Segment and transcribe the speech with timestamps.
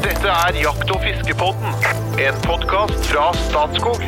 [0.00, 1.74] Dette er Jakt- og fiskepodden,
[2.24, 4.00] en podkast fra Statskog.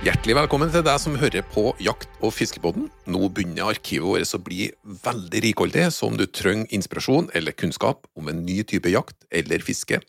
[0.00, 2.86] Hjertelig velkommen til deg som hører på Jakt- og fiskepodden.
[3.12, 4.70] Nå begynner arkivet vårt å bli
[5.04, 9.60] veldig rikholdig, så om du trenger inspirasjon eller kunnskap om en ny type jakt eller
[9.60, 10.00] fiske,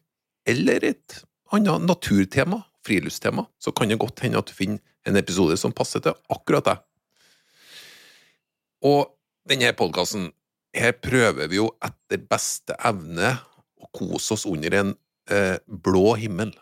[0.48, 1.18] eller et
[1.52, 6.00] annet naturtema, friluftstema, så kan det godt hende at du finner en episode som passer
[6.00, 6.88] til akkurat deg.
[8.88, 9.12] Og
[9.52, 10.32] denne podkasten,
[10.74, 13.36] her prøver vi jo etter beste evne
[13.82, 14.94] å kose oss under en
[15.32, 16.54] eh, blå himmel.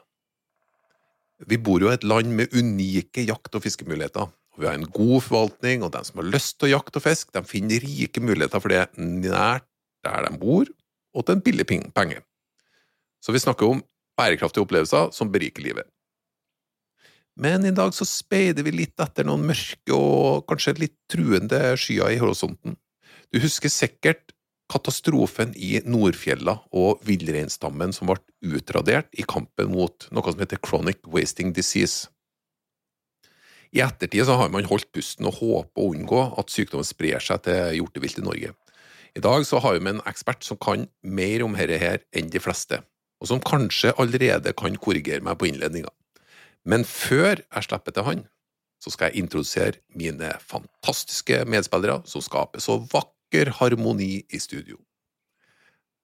[1.47, 4.27] Vi bor jo i et land med unike jakt- og fiskemuligheter.
[4.51, 7.05] Og vi har en god forvaltning, og de som har lyst til å jakte og
[7.05, 9.65] fiske, de finner rike muligheter for det nært
[10.05, 10.67] der de bor,
[11.15, 12.19] og til en billig penge.
[13.23, 13.81] Så vi snakker om
[14.19, 15.87] bærekraftige opplevelser som beriker livet.
[17.39, 22.17] Men i dag så speider vi litt etter noen mørke og kanskje litt truende skyer
[22.17, 22.75] i horisonten.
[23.31, 24.33] Du husker sikkert
[24.71, 28.19] katastrofen i Nordfjella og villreinstammen som ble
[28.57, 32.09] utradert i kampen mot noe som heter chronic wasting disease.
[33.71, 37.77] I ettertid har man holdt pusten og håpet å unngå at sykdommen sprer seg til
[37.77, 38.51] hjortevilt i Norge.
[39.15, 42.43] I dag har vi med en ekspert som kan mer om dette her enn de
[42.43, 42.81] fleste,
[43.23, 45.91] og som kanskje allerede kan korrigere meg på innledninga.
[46.67, 48.27] Men før jeg slipper til han,
[48.83, 52.79] så skal jeg introdusere mine fantastiske medspillere som skaper så
[53.31, 54.77] vakker harmoni i studio.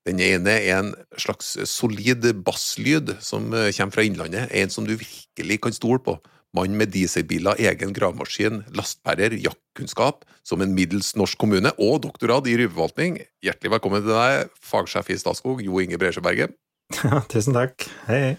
[0.08, 4.96] Den ene er en slags solid basslyd som eh, kommer fra Innlandet, en som du
[4.96, 6.18] virkelig kan stole på.
[6.56, 12.56] Mann med dieselbiler, egen gravemaskin, lastbærer, jaktkunnskap, som en middels norsk kommune, og doktorgrad i
[12.56, 13.20] rypeforvaltning.
[13.44, 16.56] Hjertelig velkommen til deg, fagsjef i Statskog, Jo Inge Bresjeberget.
[17.04, 17.84] Ja, tusen takk.
[18.08, 18.36] Hei, hei.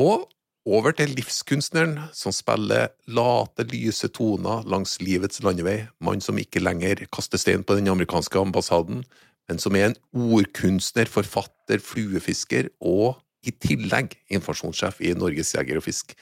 [0.00, 0.24] Og
[0.66, 7.04] over til livskunstneren som spiller late, lyse toner langs livets landevei, mann som ikke lenger
[7.14, 9.04] kaster stein på den amerikanske ambassaden,
[9.46, 9.98] men som er en
[10.34, 16.16] ordkunstner, forfatter, fluefisker og i tillegg informasjonssjef i Norges Jeger og Fisk.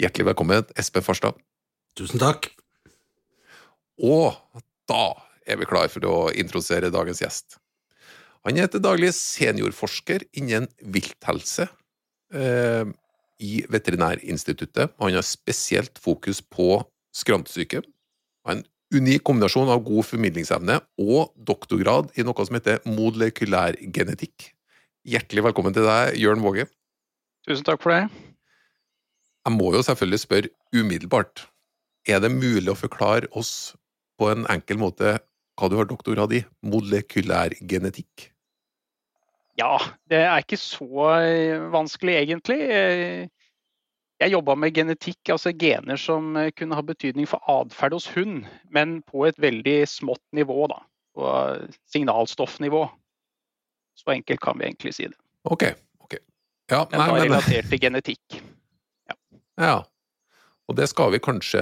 [0.00, 1.38] Hjertelig velkommen, Espen Farstad.
[1.94, 2.50] Tusen takk.
[4.02, 4.34] Og
[4.90, 5.04] da
[5.46, 7.60] er vi klar for å introdusere dagens gjest.
[8.44, 11.68] Han heter daglig seniorforsker innen vilthelse
[12.34, 12.90] eh,
[13.42, 14.94] i Veterinærinstituttet.
[15.00, 16.82] Han har spesielt fokus på
[17.14, 17.82] skrantesyke.
[18.44, 24.50] Han har en unik kombinasjon av god formidlingsevne og doktorgrad i noe som heter molekylærgenetikk.
[25.04, 26.68] Hjertelig velkommen til deg, Jørn Våge.
[27.44, 28.06] Tusen takk for det.
[29.44, 31.44] Jeg må jo selvfølgelig spørre umiddelbart,
[32.08, 33.74] er det mulig å forklare oss
[34.20, 35.18] på en enkel måte
[35.58, 36.42] hva du har doktorgrad i?
[36.66, 38.30] Molekylærgenetikk?
[39.58, 39.78] Ja,
[40.10, 40.86] det er ikke så
[41.20, 42.60] eh, vanskelig egentlig.
[42.70, 43.28] Eh,
[44.22, 48.44] Jeg jobba med genetikk, altså gener som eh, kunne ha betydning for atferd hos hund,
[48.70, 50.80] men på et veldig smått nivå, da.
[51.14, 51.30] På
[51.92, 52.84] signalstoffnivå.
[53.94, 55.18] Så enkelt kan vi egentlig si det.
[55.46, 55.64] Ok,
[56.02, 56.16] ok.
[56.70, 58.40] Ja, Men nei, men, relatert til genetikk.
[59.60, 59.82] ja.
[60.66, 61.60] Og det skal vi kanskje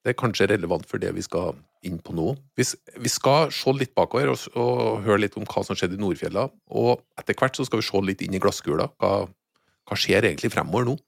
[0.00, 1.52] Det er kanskje relevant for det vi skal
[1.86, 2.34] inn på nå.
[2.58, 2.64] Vi,
[3.00, 6.48] vi skal se litt bakover og, og høre litt om hva som skjedde i Nordfjella.
[6.76, 8.90] Og etter hvert så skal vi se litt inn i glasskula.
[9.00, 9.12] Hva,
[9.88, 10.98] hva skjer egentlig fremover nå?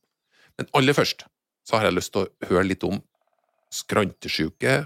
[0.61, 1.27] Men aller først
[1.69, 3.01] så har jeg lyst til å høre litt om
[3.73, 4.83] skrantesjuke,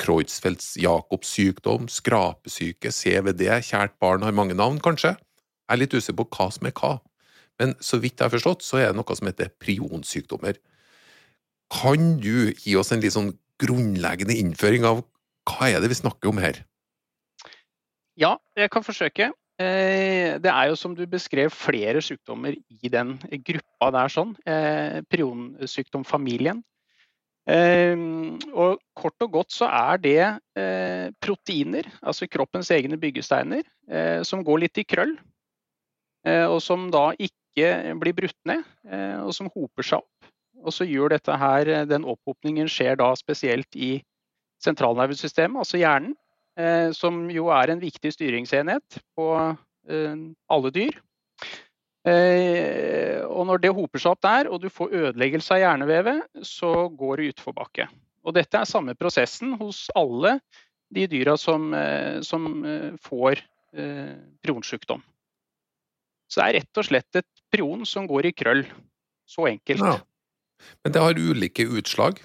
[0.00, 5.12] Kreutzfeldts Jacobs sykdom, skrapesyke, CVD, kjært barn har mange navn, kanskje?
[5.12, 6.94] Jeg er litt usikker på hva som er hva.
[7.60, 10.56] Men så vidt jeg har forstått, så er det noe som heter prionsykdommer.
[11.74, 13.34] Kan du gi oss en litt sånn
[13.64, 15.02] grunnleggende innføring av
[15.48, 16.62] hva er det vi snakker om her?
[18.16, 19.32] Ja, jeg kan forsøke.
[19.58, 24.36] Eh, Det er jo som du beskrev flere sykdommer i den gruppa der sånn.
[24.46, 26.62] eh, Prionsykdomfamilien.
[27.46, 27.96] Eh,
[28.54, 33.62] Og kort og godt så er det proteiner, altså kroppens egne byggesteiner,
[34.24, 35.18] som går litt i krøll.
[36.24, 38.64] Og som da ikke blir brutt ned,
[39.20, 40.23] og som hoper seg opp.
[40.64, 43.98] Og så gjør dette her, eh, den opphopningen skjer da spesielt i
[44.64, 46.14] sentralnervesystemet, altså hjernen
[46.56, 50.14] eh, som jo er en viktig styringsenhet på eh,
[50.48, 51.02] alle dyr.
[52.04, 57.16] Og når det hoper seg opp der, og du får ødeleggelse av hjernevevet, så går
[57.16, 57.86] det utforbakke.
[58.28, 60.34] Og dette er samme prosessen hos alle
[60.92, 61.72] de dyra som,
[62.20, 62.44] som
[63.00, 63.40] får
[63.76, 65.02] eh, prionsykdom.
[66.28, 68.64] Så det er rett og slett et prion som går i krøll.
[69.28, 69.80] Så enkelt.
[69.80, 69.98] Ja.
[70.84, 72.20] Men det har ulike utslag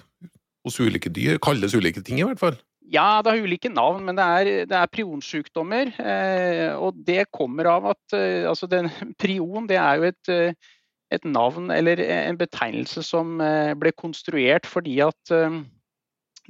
[0.64, 2.58] hos ulike dyr, kalles ulike ting i hvert fall.
[2.90, 5.92] Ja, det har ulike navn, men det er, det er prionsykdommer.
[6.02, 8.90] Eh, og det kommer av at eh, altså den,
[9.20, 10.72] Prion det er jo et, eh,
[11.14, 15.60] et navn eller en betegnelse som eh, ble konstruert fordi at eh,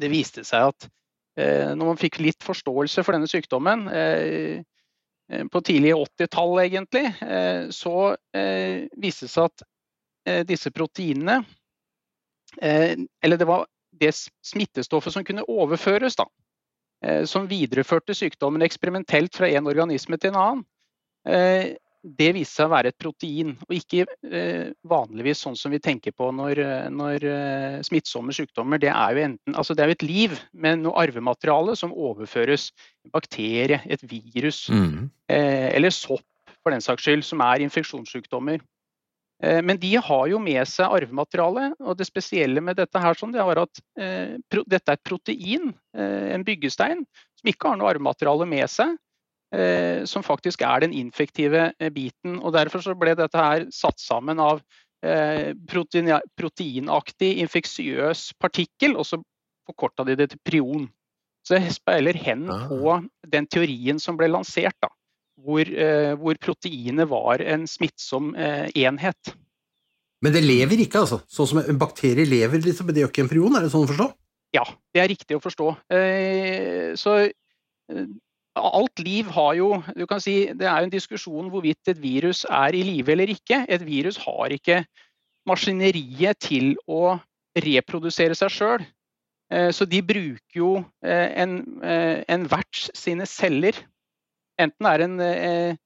[0.01, 0.89] det viste seg at
[1.37, 3.89] eh, når man fikk litt forståelse for denne sykdommen,
[5.31, 7.05] på tidlig 80-tall, egentlig,
[7.71, 7.93] så
[8.99, 11.37] viste det seg at disse proteinene
[12.59, 13.67] Eller det var
[14.01, 14.15] det
[14.47, 16.27] smittestoffet som kunne overføres, da,
[17.05, 20.67] eh, som videreførte sykdommen eksperimentelt fra en organisme til en annen,
[21.27, 25.83] eh, det viste seg å være et protein, og ikke eh, vanligvis sånn som vi
[25.85, 27.27] tenker på når, når
[27.85, 28.81] smittsomme sykdommer.
[28.81, 32.71] Det er jo enten, altså det er jo et liv med noe arvemateriale som overføres.
[33.05, 35.11] En bakterie, et virus Mm.
[35.29, 36.25] eller sopp
[36.63, 38.65] for den saks skyld, som er infeksjonssykdommer.
[39.43, 43.33] Eh, Men de har jo med seg arvemateriale, og det spesielle med dette her sånn,
[43.33, 47.07] det var at eh, pro, dette er et protein, eh, en byggestein,
[47.41, 48.97] som ikke har noe arvemateriale med seg.
[49.53, 52.37] Eh, som faktisk er den infektive biten.
[52.39, 54.61] og Derfor så ble dette her satt sammen av
[55.67, 59.19] protein, proteinaktig infeksiøs partikkel, og så
[59.67, 60.85] forkorta de det til prion.
[61.43, 62.69] Så det speiler hen Ah.
[62.69, 64.77] på den teorien som ble lansert.
[64.83, 64.89] da
[65.45, 69.35] hvor, eh, hvor proteinet var en smittsom eh, enhet.
[70.21, 71.21] Men det lever ikke, altså?
[71.31, 73.57] Sånn som en bakterie lever, liksom, men det gjør ikke en prion?
[73.57, 74.09] Er det sånn å forstå?
[74.57, 75.71] Ja, det er riktig å forstå.
[75.97, 77.23] Eh, så
[78.61, 82.77] alt liv har jo du kan si, Det er en diskusjon hvorvidt et virus er
[82.77, 83.63] i live eller ikke.
[83.71, 84.83] Et virus har ikke
[85.49, 87.17] maskineriet til å
[87.57, 88.85] reprodusere seg sjøl.
[89.75, 92.45] Så de bruker jo eh, en,
[92.95, 93.75] sine celler.
[94.61, 95.77] Enten er en, eh,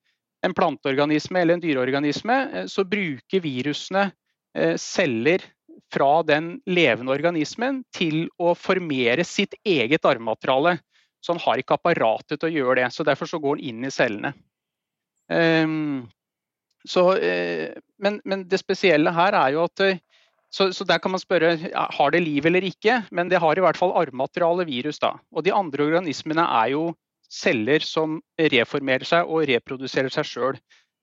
[0.44, 4.08] en planteorganisme eller en dyreorganisme, eh, så bruker virusene
[4.56, 5.44] eh, celler
[5.92, 10.78] fra den levende organismen til å formere sitt eget arvemateriale.
[11.22, 12.90] Så han har ikke apparatet til å gjøre det.
[12.92, 14.34] så Derfor så går han inn i cellene.
[15.32, 16.04] Ehm,
[16.84, 17.04] så,
[17.96, 19.80] men, men det spesielle her er jo at
[20.52, 23.64] så, så, der kan man spørre har det liv eller ikke, men det har i
[23.64, 25.00] hvert fall arvemateriale virus.
[25.02, 25.14] da.
[25.32, 26.84] Og de andre organismene er jo
[27.34, 30.58] celler som reformerer seg og reproduserer seg sjøl.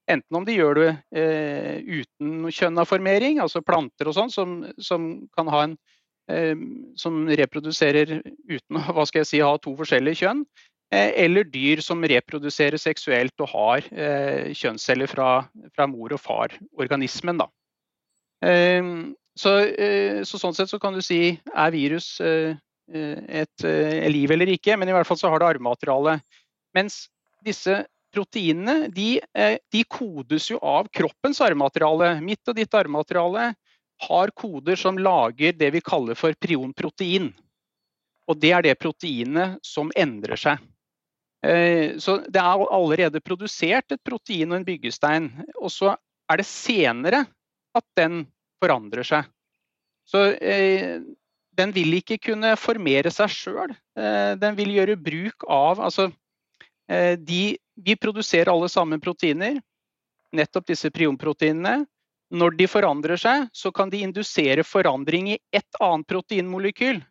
[0.09, 5.51] Enten om de gjør det eh, uten kjønnaformering, altså planter og sånn, som, som, kan
[5.53, 5.77] ha en
[6.31, 6.57] eh,
[6.99, 8.17] som reproduserer
[8.49, 10.43] uten hva skal jeg si, ha to forskjellige kjønn.
[10.91, 15.29] Eh, eller dyr som reproduserer seksuelt og har eh, kjønnsceller fra,
[15.75, 17.43] fra mor og far-organismen.
[17.45, 17.47] da.
[18.43, 18.91] Eh,
[19.37, 22.17] så, eh, så, sånn sett så kan du si er virus
[22.91, 26.17] et, et liv eller ikke, men i hvert fall så har det arvemateriale.
[26.75, 27.05] Mens
[27.45, 29.21] disse proteinene de,
[29.71, 32.13] de, kodes jo av kroppens arvemateriale.
[32.23, 33.51] Mitt og ditt arvemateriale
[34.07, 37.29] har koder som lager det vi kaller for prionprotein.
[38.29, 40.61] Og det er det proteinet som endrer seg.
[41.41, 45.95] Så det er allerede produsert et protein og en byggestein, og så
[46.29, 47.23] er det senere
[47.77, 48.21] at den
[48.61, 49.29] forandrer seg.
[50.05, 50.21] Så
[51.61, 53.75] den vil ikke kunne formere seg sjøl.
[54.41, 56.09] Den vil gjøre bruk av altså,
[56.89, 57.41] de,
[57.77, 59.61] Vi produserer alle sammen proteiner,
[60.35, 61.85] nettopp disse prionproteinene.
[62.31, 67.01] Når de forandrer seg, så kan de indusere forandring i et annet proteinmolekyl.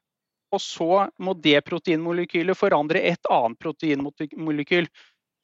[0.51, 4.89] Og så må det proteinmolekylet forandre et annet proteinmolekyl.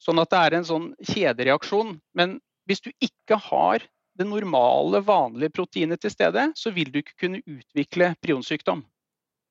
[0.01, 1.95] Sånn at det er en sånn kjedereaksjon.
[2.17, 3.85] Men hvis du ikke har
[4.17, 8.81] det normale, vanlige proteinet til stede, så vil du ikke kunne utvikle prionsykdom.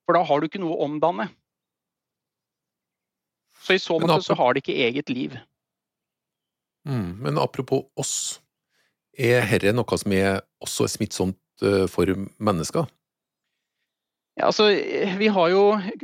[0.07, 1.29] For da har du ikke noe å omdanne.
[3.67, 5.35] Så i så måte så har det ikke eget liv.
[6.87, 8.39] Mm, men apropos oss,
[9.19, 12.87] er dette noe som er også smittsomt for mennesker?
[14.37, 14.69] Ja, altså,
[15.19, 15.63] vi har jo,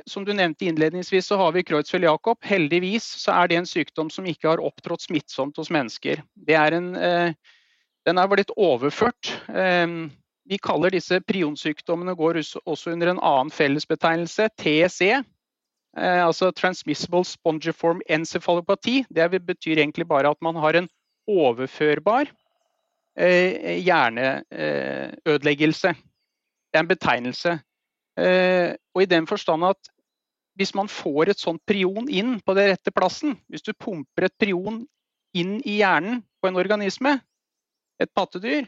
[0.09, 2.40] som du nevnte innledningsvis, så har vi Creutzfeldt-Jakob.
[2.49, 6.25] Heldigvis så er det en sykdom som ikke har opptrådt smittsomt hos mennesker.
[6.49, 7.35] Det er en eh,
[8.09, 9.30] den er blitt overført.
[10.49, 12.34] Vi kaller disse prionsykdommene går
[12.66, 15.25] også under en annen fellesbetegnelse, TSE.
[15.94, 19.04] Altså Transmissible Spongiform Encephalopati.
[19.08, 20.88] Det betyr egentlig bare at man har en
[21.28, 22.25] overførbar
[23.16, 25.88] hjerneødeleggelse.
[25.92, 27.61] Det er en betegnelse.
[28.94, 29.76] Og i den forstand at
[30.58, 34.38] hvis man får et sånt prion inn på den rette plassen, hvis du pumper et
[34.40, 34.87] prion
[35.37, 37.20] inn i hjernen på en organisme,
[38.00, 38.66] et pattedyr,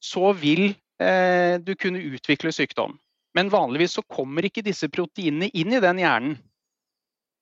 [0.00, 2.96] så vil eh, du kunne utvikle sykdom.
[3.36, 6.32] Men vanligvis så kommer ikke disse proteinene inn i den hjernen.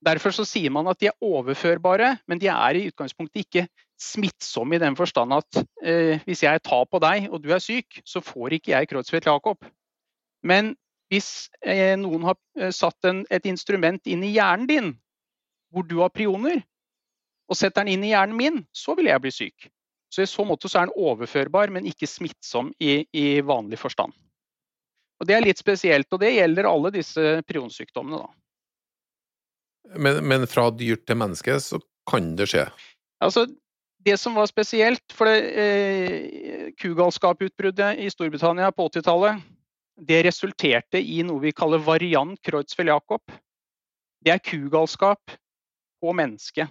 [0.05, 3.65] Derfor så sier man at de er overførbare, men de er i utgangspunktet ikke
[3.97, 8.03] smittsomme i den forstand at eh, hvis jeg tar på deg og du er syk,
[8.05, 9.65] så får ikke jeg Creutzfeldt-Jakob.
[10.45, 10.75] Men
[11.11, 14.93] hvis eh, noen har satt en, et instrument inn i hjernen din
[15.73, 16.61] hvor du har prioner,
[17.47, 19.67] og setter den inn i hjernen min, så vil jeg bli syk.
[20.13, 24.15] Så I så måte så er den overførbar, men ikke smittsom i, i, vanlig forstand.
[25.21, 28.23] Og Det er litt spesielt, og det gjelder alle disse prionsykdommene.
[28.23, 29.97] da.
[29.97, 32.67] Men, men fra dyr til menneske så kan det skje?
[33.25, 33.47] Altså,
[34.07, 39.43] det som var spesielt for det eh, kugalskaputbruddet i Storbritannia på 80-tallet,
[39.97, 43.25] det resulterte i noe vi kaller variant Kreutzfeldt-Jakob.
[44.23, 45.33] Det er kugalskap
[46.03, 46.69] på mennesket.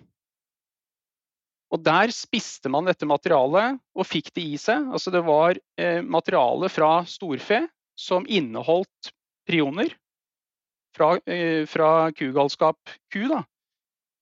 [1.75, 4.87] Og der spiste man dette materialet og fikk det i seg.
[4.95, 7.65] Altså det var eh, materiale fra storfe
[7.99, 9.11] som inneholdt
[9.47, 9.91] prioner
[10.95, 12.79] fra, eh, fra kugalskap
[13.11, 13.25] ku.
[13.27, 13.43] Da.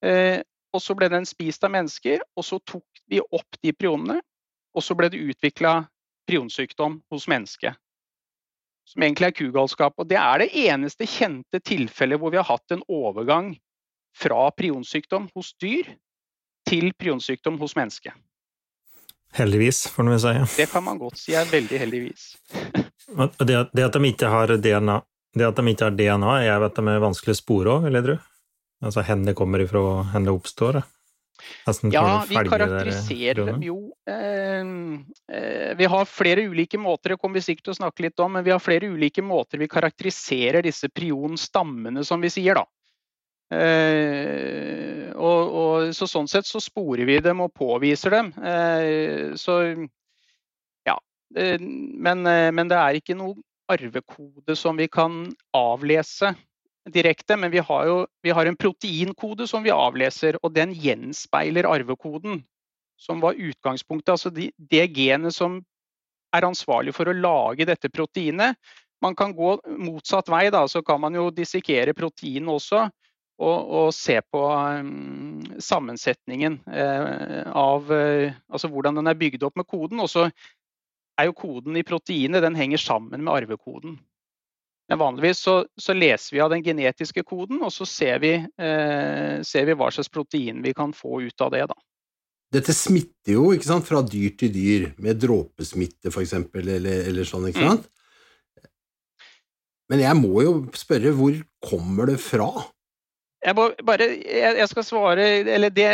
[0.01, 0.41] Eh,
[0.73, 4.17] og så ble den spist av mennesker, og så tok vi opp de prionene.
[4.73, 5.83] Og så ble det utvikla
[6.25, 7.77] prionsykdom hos mennesket.
[8.89, 9.93] Som egentlig er kugalskap.
[10.01, 13.53] Og det er det eneste kjente tilfellet hvor vi har hatt en overgang
[14.17, 15.93] fra prionsykdom hos dyr
[16.67, 18.15] til prionsykdom hos mennesket.
[19.33, 20.33] Heldigvis, får vi si.
[20.61, 22.27] Det kan man godt si er veldig heldigvis.
[23.47, 24.99] det, det, at de ikke har DNA,
[25.33, 27.97] det at de ikke har DNA, er at de er vanskelig å spore òg, vil
[27.97, 28.15] jeg du?
[28.83, 30.83] Altså hvor det kommer ifra, hvor det oppstår?
[31.91, 33.77] Ja, vi karakteriserer dem jo
[34.07, 34.63] eh,
[35.35, 38.35] eh, Vi har flere ulike måter, det kommer vi sikkert til å snakke litt om,
[38.37, 42.67] men vi har flere ulike måter vi karakteriserer disse prionstammene, som vi sier, da.
[43.53, 48.31] Eh, og, og, så sånn sett så sporer vi dem og påviser dem.
[48.39, 49.59] Eh, så
[50.87, 50.97] ja.
[51.37, 53.37] Eh, men, men, det er ikke noe
[53.71, 55.25] arvekode som vi kan
[55.57, 56.33] avlese
[56.93, 57.37] direkte.
[57.39, 62.41] Men vi har jo vi har en proteinkode som vi avleser, og den gjenspeiler arvekoden.
[62.99, 64.13] Som var utgangspunktet.
[64.13, 65.57] Altså de, det genet som
[66.33, 68.57] er ansvarlig for å lage dette proteinet.
[69.03, 72.85] Man kan gå motsatt vei, da, så kan man jo dissekere proteinet også
[73.41, 79.57] og, og se på um, sammensetningen uh, av uh, Altså hvordan den er bygd opp
[79.57, 80.01] med koden.
[80.03, 80.27] Og så
[81.17, 83.97] er jo koden i proteinet den henger sammen med arvekoden.
[84.91, 89.41] Men vanligvis så, så, leser vi av den genetiske koden, og så ser vi, uh,
[89.45, 91.65] ser vi hva slags protein vi kan få ut av det.
[91.71, 91.79] da.
[92.53, 97.49] Dette smitter jo ikke sant, fra dyr til dyr, med dråpesmitte f.eks., eller, eller sånn.
[97.49, 97.69] ikke mm.
[97.71, 97.87] sant?
[97.89, 98.69] Mm.
[99.93, 102.51] Men jeg må jo spørre, hvor kommer det fra?
[103.43, 105.87] Jeg, bare, jeg, skal svare Eller det,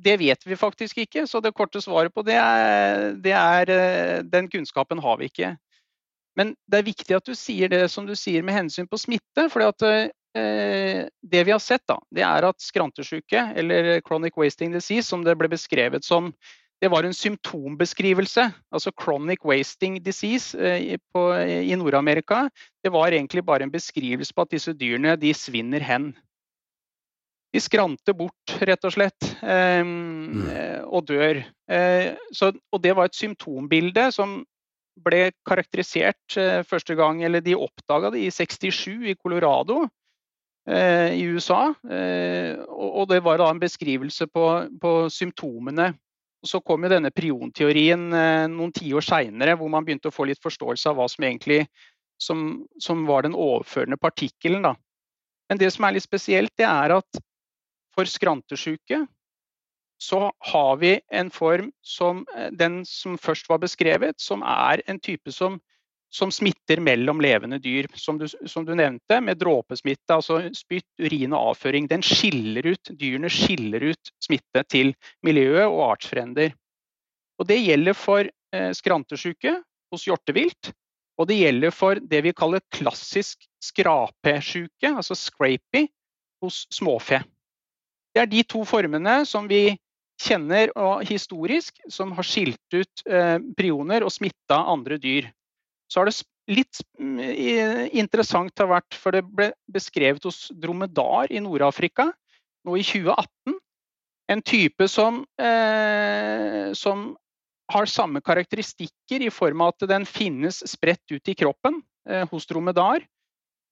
[0.00, 1.26] det, vet vi faktisk ikke.
[1.28, 5.56] Så det korte svaret på det er, det er eh, Den kunnskapen har vi ikke.
[6.36, 9.48] Men det er viktig at du sier det som du sier med hensyn på smitte.
[9.52, 15.08] for eh, det vi har sett, da, det er at skrantesjuke, eller chronic wasting disease,
[15.08, 16.32] som det ble beskrevet som,
[16.80, 18.50] det var en symptombeskrivelse.
[18.72, 22.50] Altså chronic wasting disease eh, på, i Nord-Amerika.
[22.84, 26.12] Det var egentlig bare en beskrivelse på at disse dyrene de svinner hen
[27.54, 29.92] de skranter bort, rett og slett, ehm,
[30.26, 30.48] mm.
[30.50, 31.40] Eh, og dør.
[31.70, 34.40] Eh, så, og det var et symptombilde som
[35.06, 39.86] ble karakterisert eh, første gang, eller de oppdaga det i 67 i Colorado
[40.66, 41.68] i USA.
[41.86, 44.46] Og det var da en beskrivelse på,
[44.82, 45.92] på symptomene.
[46.42, 48.02] Og så kom jo denne prionteorien
[48.50, 51.60] noen tiår seinere, hvor man begynte å få litt forståelse av hva som egentlig
[52.18, 54.66] som, som var den overførende partikkelen.
[55.46, 57.22] Men det som er litt spesielt, det er at
[57.96, 59.06] for skrantesjuke
[59.98, 65.00] så har vi en form som eh, den som først var beskrevet, som er en
[65.00, 65.58] type som,
[66.12, 67.88] som smitter mellom levende dyr.
[67.94, 71.88] Som du, som du, nevnte, med dråpesmitte, altså spytt, urin og avføring.
[71.88, 74.92] Den skiller ut, Dyrene skiller ut smitte til
[75.24, 76.52] miljøet og artsfrender.
[77.40, 79.56] Og Det gjelder for eh, skrantesjuke
[79.92, 80.74] hos hjortevilt.
[81.16, 85.86] Og det gjelder for det vi kaller klassisk skrapesjuke, altså scrapy,
[86.44, 87.22] hos småfe.
[88.16, 89.76] Det er de to formene som vi
[90.24, 90.70] kjenner
[91.04, 95.28] historisk, som har skilt ut eh, prioner og smitta andre dyr.
[95.92, 96.16] Så har det
[96.48, 97.20] litt mm,
[97.92, 102.08] interessant har vært, for det ble beskrevet hos dromedar i Nord-Afrika
[102.64, 103.58] nå i 2018.
[104.32, 107.12] En type som, eh, som,
[107.66, 112.46] har samme karakteristikker i form av at den finnes spredt ut i kroppen eh, hos
[112.46, 113.02] dromedar.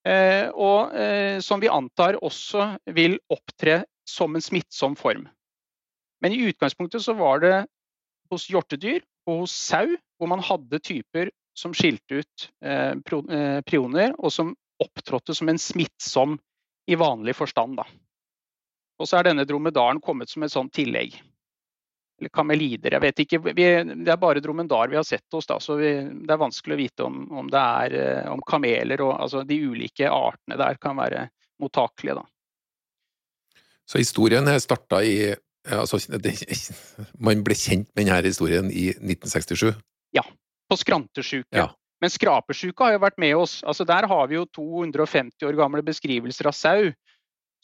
[0.04, 5.28] Eh, og eh, som vi antar også vil opptre som en smittsom form.
[6.20, 7.54] Men i utgangspunktet så var det
[8.32, 14.14] hos hjortedyr og hos sau hvor man hadde typer som skilte ut eh, eh, prioner,
[14.18, 16.38] og som opptrådte som en smittsom
[16.90, 17.78] i vanlig forstand.
[17.78, 17.86] Da.
[18.98, 21.14] Og så er denne dromedaren kommet som et sånt tillegg.
[22.20, 23.40] Eller kamelider, jeg vet ikke.
[23.46, 23.64] Vi,
[24.04, 25.94] det er bare dromedar vi har sett hos, da, så vi,
[26.26, 29.58] det er vanskelig å vite om, om det er eh, om kameler og altså de
[29.64, 31.28] ulike artene der kan være
[31.62, 32.18] mottakelige.
[32.20, 32.26] Da.
[33.90, 35.34] Så historien starta i
[35.70, 36.34] altså, det,
[37.18, 39.72] Man ble kjent med denne historien i 1967?
[40.16, 40.24] Ja,
[40.70, 41.50] på skrantesjuke.
[41.54, 41.70] Ja.
[42.02, 43.62] Men skrapesjuka har jo vært med oss.
[43.64, 46.92] Altså, der har vi jo 250 år gamle beskrivelser av sau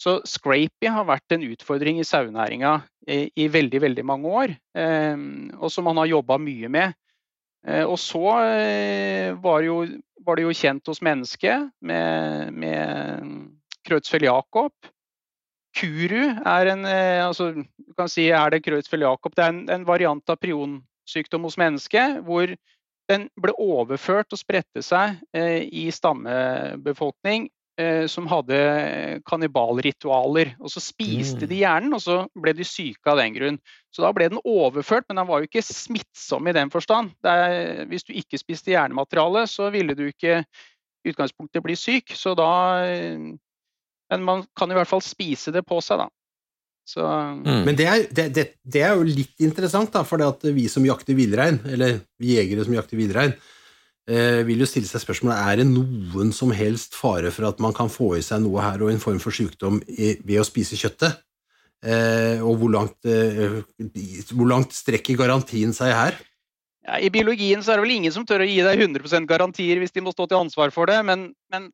[0.00, 5.17] Så scrapy har vært en utfordring i sauenæringa i, i, veldig, veldig mange år, eh,
[5.61, 6.95] og som man har jobba mye med.
[7.69, 9.83] Eh, og så eh, var, jo,
[10.25, 13.29] var, det jo kjent hos mennesket med, med
[13.85, 14.73] Kreutzfeldt-Jakob.
[15.77, 19.65] Kuru er en eh, altså, du kan si er det Kreutzfeldt Jacob, Det er en,
[19.71, 22.50] en variant av prionsykdom hos mennesket hvor
[23.11, 27.49] den ble overført og spredte seg eh, i stammebefolkning
[27.81, 28.59] eh, som hadde
[29.27, 30.53] kannibalritualer.
[30.62, 31.61] Og så spiste de mm.
[31.62, 33.59] hjernen, og så ble de syke av den grunn.
[33.91, 37.11] Så da ble den overført, men den var jo ikke smittsom i den forstand.
[37.27, 42.15] Er, hvis du ikke spiste hjernemateriale, så ville du ikke i utgangspunktet bli syk.
[42.15, 42.53] Så da
[44.11, 46.09] Men man kan i hvert fall spise det på seg, da.
[46.90, 47.62] Så, mm.
[47.69, 50.23] Men det er, det, det, det er, jo litt interessant, da, for
[50.57, 53.35] vi som jakter villrein, eller vi jegere som jakter villrein,
[54.11, 57.76] eh, vil jo stille seg spørsmålet er det noen som helst fare for at man
[57.76, 60.79] kan få i seg noe her og en form for sykdom i, ved å spise
[60.81, 61.23] kjøttet.
[61.81, 63.61] Eh, og hvor langt, eh,
[64.35, 66.19] hvor langt, strekker garantien seg her?
[66.85, 69.79] Ja, I biologien så er det vel ingen som tør å gi deg 100% garantier
[69.81, 71.71] hvis de må stå til ansvar for det, men, men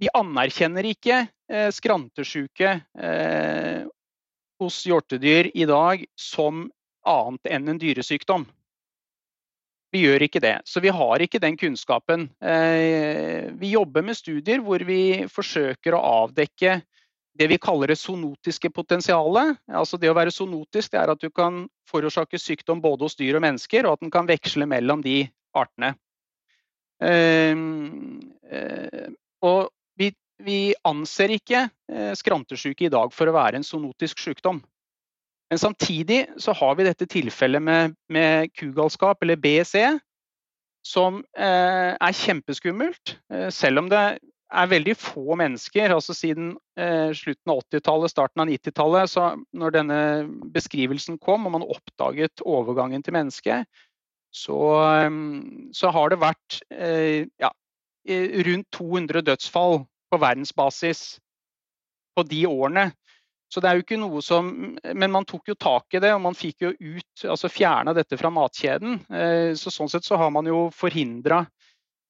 [0.00, 1.20] vi anerkjenner ikke
[1.50, 3.84] eh, skrantesjuke eh,
[4.60, 6.66] hos hjortedyr i dag som
[7.04, 8.46] annet enn en dyresykdom.
[9.94, 12.26] Vi gjør ikke det, så vi har ikke den kunnskapen.
[12.42, 16.80] Eh, vi jobber med studier hvor vi forsøker å avdekke
[17.34, 19.58] det vi kaller det sonotiske potensialet.
[19.70, 23.38] Altså det å være sonotisk det er at du kan forårsake sykdom både hos dyr
[23.38, 25.20] og mennesker, og at den kan veksle mellom de
[25.54, 25.94] artene.
[27.02, 27.54] Eh,
[28.50, 29.08] eh,
[29.44, 29.73] og
[30.44, 34.62] vi anser ikke skrantesyke skrantesjuke i dag for å være en sonotisk sykdom.
[35.52, 39.98] Men samtidig så har vi dette tilfellet med, med kugalskap, eller BSE,
[40.84, 43.16] som eh, er kjempeskummelt.
[43.32, 44.02] Eh, selv om det
[44.54, 45.94] er veldig få mennesker.
[45.94, 49.16] altså Siden eh, slutten av 80-tallet, starten av 90-tallet,
[49.56, 50.00] når denne
[50.54, 53.68] beskrivelsen kom og man oppdaget overgangen til mennesket,
[54.34, 55.10] så, eh,
[55.76, 57.52] så har det vært eh, ja,
[58.48, 61.06] rundt 200 dødsfall på verdensbasis
[62.14, 62.90] på de årene.
[63.52, 64.48] Så det er jo ikke noe som
[64.82, 68.18] Men man tok jo tak i det, og man fikk jo ut Altså fjerna dette
[68.18, 69.02] fra matkjeden.
[69.10, 71.44] Eh, så sånn sett så har man jo forhindra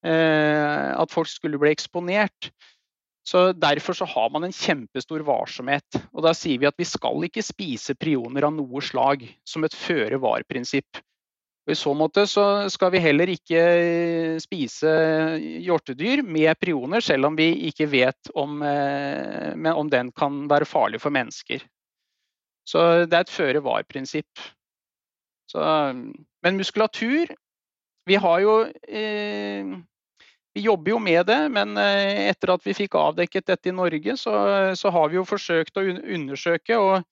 [0.07, 2.53] eh, at folk skulle bli eksponert.
[3.25, 6.01] Så Derfor så har man en kjempestor varsomhet.
[6.13, 9.77] Og da sier vi at vi skal ikke spise prioner av noe slag som et
[9.77, 11.01] føre var-prinsipp.
[11.65, 13.61] Og I så måte så skal vi heller ikke
[14.43, 14.91] spise
[15.65, 21.01] hjortedyr med prioner, selv om vi ikke vet om, eh, om den kan være farlig
[21.01, 21.65] for mennesker.
[22.69, 24.45] Så det er et føre-var-prinsipp.
[25.55, 27.29] Men muskulatur
[28.07, 28.55] Vi har jo
[28.89, 29.65] eh,
[30.55, 34.17] Vi jobber jo med det, men eh, etter at vi fikk avdekket dette i Norge,
[34.17, 34.35] så,
[34.77, 36.77] så har vi jo forsøkt å undersøke.
[36.77, 37.05] og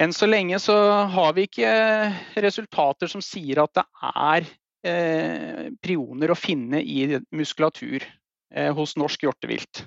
[0.00, 0.76] enn så lenge så
[1.12, 1.70] har vi ikke
[2.42, 4.48] resultater som sier at det er
[4.84, 9.84] eh, prioner å finne i muskulatur eh, hos norsk hjortevilt.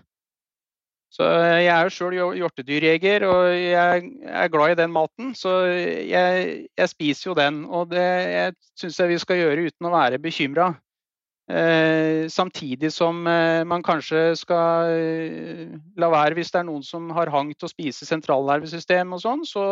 [1.14, 5.32] Så eh, Jeg er jo sjøl hjortedyrjeger, og jeg er glad i den maten.
[5.38, 9.96] Så jeg, jeg spiser jo den, og det syns jeg vi skal gjøre uten å
[9.96, 10.74] være bekymra.
[11.48, 17.06] Eh, samtidig som eh, man kanskje skal eh, la være hvis det er noen som
[17.16, 19.64] har hang til å spise sentralnervesystem og sånn, så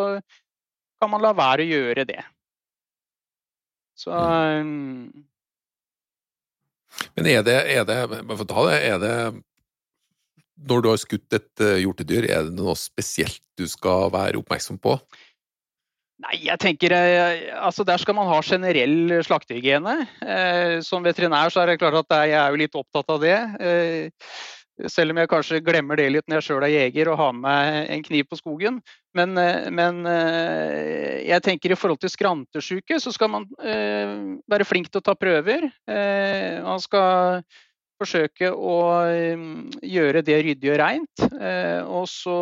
[1.03, 2.21] kan man la være å gjøre det.
[3.99, 5.11] Så um...
[7.19, 9.15] Men er det, er det, det, er det
[10.69, 14.95] Når du har skutt et hjortedyr, er det noe spesielt du skal være oppmerksom på?
[16.23, 19.95] Nei, jeg tenker eh, altså Der skal man ha generell slaktehygiene.
[20.23, 23.39] Eh, som veterinær så er det klart at jeg er jo litt opptatt av det.
[23.59, 24.29] Eh,
[24.91, 27.43] selv om jeg kanskje glemmer det litt når jeg sjøl er jeger og har med
[27.43, 28.79] meg en kniv på skogen.
[29.15, 29.31] Men,
[29.71, 30.01] men,
[31.23, 35.69] jeg tenker i forhold til skrantesjuke, så skal man være flink til å ta prøver.
[35.87, 37.39] Man skal
[38.03, 38.75] forsøke å
[39.79, 41.23] gjøre det ryddig og reint.
[41.87, 42.37] Og så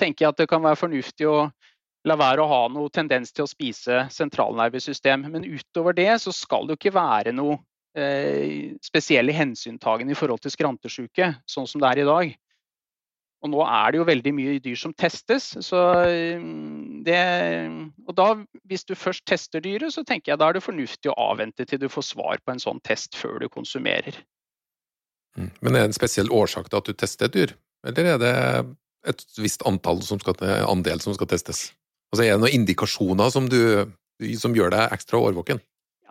[0.00, 1.42] tenker jeg at det kan være fornuftig å
[2.08, 5.26] la være å ha noe tendens til å spise sentralnervesystem.
[5.30, 7.58] Men utover det så skal det jo ikke være noe
[7.98, 12.34] eh, spesielle hensyntagen i forhold til skrantesjuke, sånn som det er i dag.
[13.42, 15.48] Og nå er det jo veldig mye dyr som testes.
[15.66, 16.42] Så eh,
[17.06, 17.22] det,
[18.06, 18.28] og da,
[18.70, 21.82] hvis du først tester dyret, så tenker jeg da er det fornuftig å avvente til
[21.82, 24.18] du får svar på en sånn test før du konsumerer.
[25.38, 25.50] Mm.
[25.60, 27.54] Men er det en spesiell årsak til at du tester et dyr,
[27.88, 28.34] eller er det
[29.10, 30.36] et visst antall som skal,
[30.68, 31.70] andel som skal testes?
[32.12, 33.88] Altså, er det noen indikasjoner som, du,
[34.36, 35.62] som gjør deg ekstra årvåken?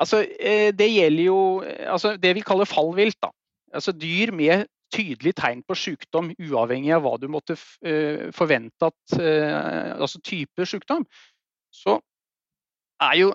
[0.02, 3.20] Altså, eh, det gjelder jo altså, det vi kaller fallvilt.
[3.22, 3.30] Da.
[3.78, 7.56] Altså, dyr med tydelig tegn på sykdom, uavhengig av hva du måtte
[8.36, 11.06] forvente at Altså type sykdom,
[11.72, 11.96] så
[13.00, 13.30] er jo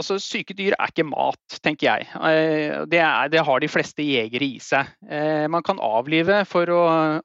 [0.00, 2.06] Altså, Syke dyr er ikke mat, tenker jeg.
[2.90, 4.88] Det, er, det, har de fleste jegere i seg.
[5.46, 6.80] Man kan avlive for å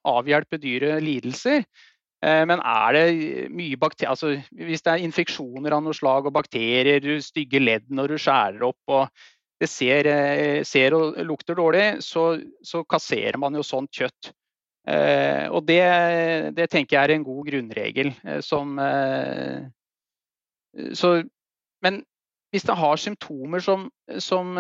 [0.06, 1.89] avhjelpe dyret lidelser, Eh,
[2.20, 7.06] men er det mye bakterier altså Hvis det er infeksjoner av noe slag og bakterier,
[7.24, 9.22] stygge ledd når du skjærer opp og
[9.60, 14.32] det ser, eh, ser og lukter dårlig, så, så, kasserer man jo sånt kjøtt.
[14.88, 15.82] Eh, og det,
[16.56, 18.80] det, tenker jeg er en god grunnregel som
[20.96, 21.10] så,
[21.84, 22.04] Men
[22.52, 24.56] hvis det har symptomer som, som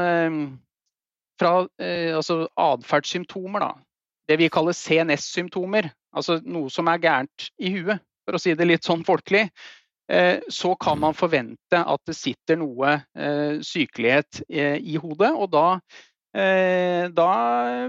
[1.39, 3.71] fra altså atferdssymptomer, da,
[4.29, 8.67] det vi kaller CNS-symptomer, altså noe som er gærent i huet, for å si det
[8.67, 9.47] litt sånn folkelig,
[10.11, 15.31] eh, så kan man forvente at det sitter noe eh, sykelighet eh, i hodet.
[15.33, 15.65] Og da,
[17.09, 17.31] da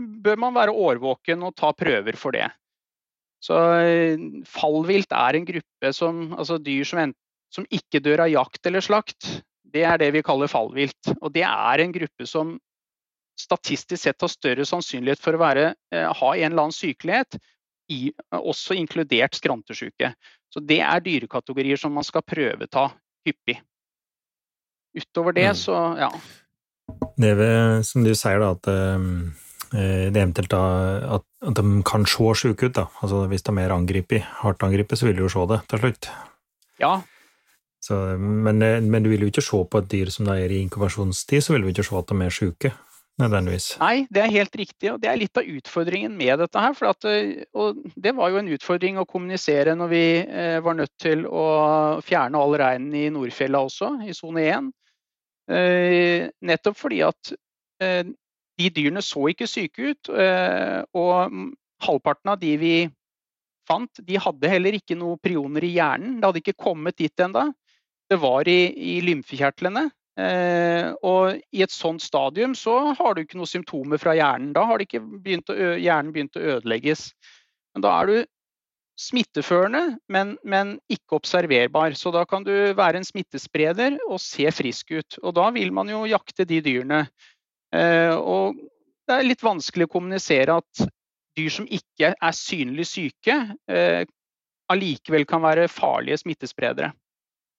[0.00, 2.46] bør man være årvåken og ta prøver for det.
[3.44, 3.56] Så
[4.48, 7.12] fallvilt er en gruppe som altså dyr som, en,
[7.52, 9.28] som ikke dør av jakt eller slakt.
[9.64, 11.12] Det er det vi kaller fallvilt.
[11.20, 12.56] Og det er en gruppe som
[13.40, 17.38] statistisk sett har større sannsynlighet for å være, ha en eller annen sykelighet,
[17.90, 18.00] i,
[18.36, 20.12] også inkludert skrantesjuke.
[20.50, 22.88] Så det er dyrekategorier som man skal prøveta
[23.26, 23.60] hyppig.
[24.96, 25.58] Utover det, mm.
[25.58, 26.10] så ja.
[27.20, 30.64] Det er som du sier, da, at eh, det er eventuelt da,
[31.18, 32.74] at, at, de kan se syke ut.
[32.80, 32.88] da.
[33.02, 36.10] Altså Hvis de er angrepet, hardt angrepet, så vil du jo se det til slutt.
[36.82, 36.94] Ja.
[37.80, 40.62] Så, men, eh, men, du vil jo ikke se på et dyr som er i
[40.64, 42.74] inkubasjonstid, så vil du ikke se at de er syke
[43.20, 43.74] nødvendigvis.
[43.80, 46.76] Nei, det er helt riktig, og det er litt av utfordringen med dette her.
[46.90, 50.94] At, eh, og det var jo en utfordring å kommunisere når vi eh, var nødt
[51.00, 51.46] til å
[52.06, 54.70] fjerne all reinen i Nordfjella også, i sone 1.
[55.50, 57.34] Eh, nettopp fordi at
[57.80, 61.36] de dyrene så ikke syke ut, og
[61.80, 62.74] halvparten av de vi
[63.64, 66.18] fant, de hadde heller ikke noe prioner i hjernen.
[66.18, 67.46] Det hadde ikke kommet dit ennå.
[68.10, 69.86] Det var i, i lymfekjertlene.
[70.20, 74.52] Eh, og i et sånt stadium så har du ikke noen symptomer fra hjernen.
[74.56, 77.10] Da har begynt å, hjernen begynt å ødelegges.
[77.74, 78.16] Men da er du
[79.00, 81.96] smitteførende, men, men, ikke observerbar.
[81.96, 85.20] Så da kan du være en smittespreder og se frisk ut.
[85.22, 87.04] Og da vil man jo jakte de dyrene.
[87.72, 88.58] Eh, og
[89.08, 90.88] det er litt vanskelig å kommunisere at
[91.38, 93.36] dyr som ikke er synlig syke,
[93.70, 94.02] eh,
[94.70, 96.92] allikevel kan være farlige smittespredere.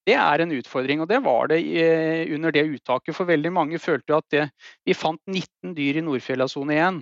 [0.08, 3.14] Det er en utfordring, og det var det eh, under det uttaket.
[3.14, 4.46] For veldig mange følte at det,
[4.88, 7.02] vi fant 19 dyr i Nordfjella sone 1.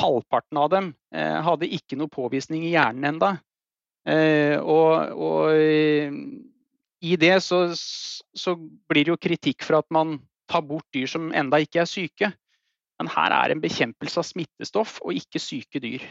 [0.00, 3.36] Halvparten av dem eh, hadde ikke noe påvisning i hjernen enda.
[4.10, 5.54] Eh, og, og
[7.04, 8.56] i det så, så,
[8.90, 10.18] blir det jo kritikk for at man
[10.50, 12.32] tar bort dyr som enda ikke er syke.
[12.98, 16.02] Men her er en bekjempelse av smittestoff og ikke syke dyr.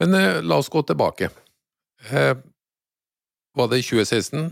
[0.00, 1.28] Men la oss gå tilbake.
[3.56, 4.50] Var det i 2016,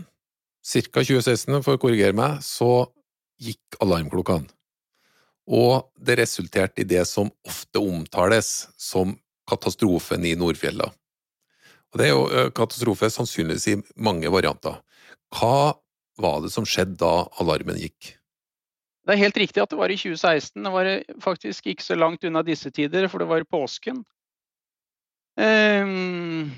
[0.69, 1.03] ca.
[1.03, 2.89] 2016 for å korrigere meg, så
[3.39, 4.49] gikk alarmklokkene.
[5.49, 9.15] Og det resulterte i det som ofte omtales som
[9.49, 10.91] katastrofen i Nordfjella.
[11.89, 14.77] Og Det er jo katastrofe sannsynligvis i mange varianter.
[15.33, 15.73] Hva
[16.21, 18.13] var det som skjedde da alarmen gikk?
[19.07, 20.61] Det er helt riktig at det var i 2016.
[20.61, 20.89] Det var
[21.23, 24.03] faktisk ikke så langt unna disse tider, for det var påsken.
[25.39, 26.51] Um,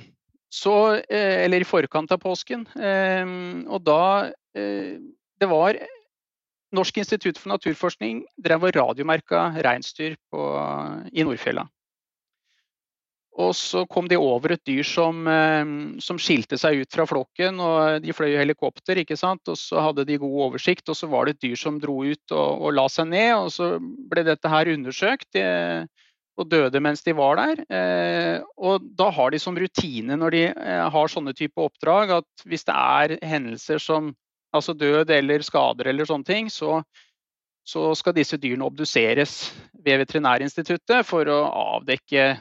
[0.51, 0.75] så,
[1.09, 2.67] eh, eller i forkant av påsken.
[2.75, 3.25] Eh,
[3.71, 4.99] og da eh,
[5.41, 5.77] Det var
[6.71, 11.65] Norsk institutt for naturforskning drev og radiomerka reinsdyr i Nordfjella.
[13.41, 15.25] Og så kom de over et dyr som,
[15.99, 17.59] som, skilte seg ut fra flokken.
[17.59, 19.41] og De fløy i helikopter, ikke sant?
[19.51, 20.87] og så hadde de god oversikt.
[20.87, 23.33] Og så var det et dyr som dro ut og, og la seg ned.
[23.35, 25.27] og Så ble dette her undersøkt.
[25.35, 25.47] Det,
[26.39, 27.61] og døde mens de var der.
[27.67, 32.45] Eh, og da har de som rutine når de eh, har sånne type oppdrag, at
[32.47, 34.13] hvis det er hendelser som
[34.55, 36.81] altså død eller skader eller sånne ting, så,
[37.67, 39.51] så skal disse dyrene obduseres
[39.83, 41.43] ved Veterinærinstituttet for å
[41.77, 42.33] avdekke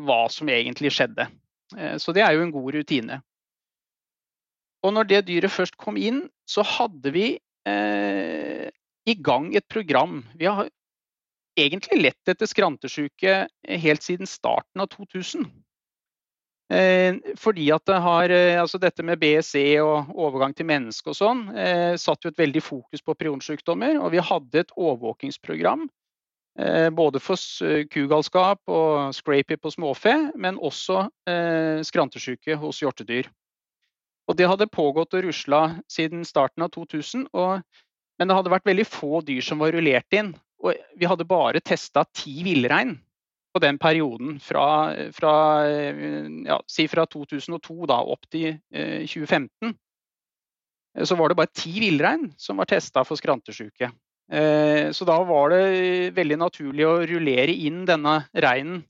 [0.00, 1.28] hva som egentlig skjedde.
[1.76, 3.20] Eh, så det er jo en god rutine.
[4.80, 7.34] Og når det dyret først kom inn, så hadde vi
[7.68, 8.68] eh,
[9.08, 10.22] i gang et program.
[10.40, 10.70] Vi har
[11.60, 13.34] egentlig lett etter skrantesjuke
[13.84, 15.48] helt siden starten av 2000.
[16.70, 21.16] Eh, fordi at det har, eh, altså dette med BSE og overgang til menneske og
[21.18, 23.98] sånn, eh, satt jo et veldig fokus på prionsykdommer.
[23.98, 25.88] Og vi hadde et overvåkingsprogram
[26.92, 27.38] både for
[27.88, 31.06] kugalskap og scrapy på småfe, men også
[31.86, 33.30] skrantesjuke hos hjortedyr.
[34.28, 37.62] Og det hadde pågått og rusla siden starten av 2000, og,
[38.18, 40.34] men det hadde vært veldig få dyr som var rullert inn.
[40.60, 42.98] Og vi hadde bare testa ti villrein.
[43.52, 45.34] på den perioden fra, fra,
[46.46, 49.74] ja, si fra 2002 da, opp til 2015,
[51.06, 53.90] så var det bare ti villrein som var testa for skrantesjuke.
[54.94, 58.84] Så da var det veldig naturlig å rullere inn denne reinen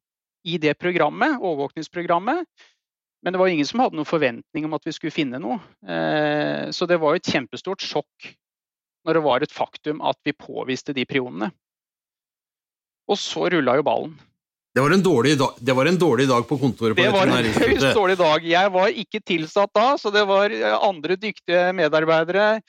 [0.45, 2.45] i det programmet, overvåkningsprogrammet.
[3.21, 5.61] Men det var ingen som hadde noen forventning om at vi skulle finne noe.
[6.73, 8.31] Så det var et kjempestort sjokk
[9.07, 11.51] når det var et faktum at vi påviste de prionene.
[13.11, 14.19] Og så rulla jo ballen.
[14.71, 16.95] Det var, dag, det var, en dårlig dag på kontoret?
[16.95, 18.45] På det var en høyst dårlig dag.
[18.47, 22.61] Jeg var ikke tilsatt da, så det var eh, andre dyktige medarbeidere.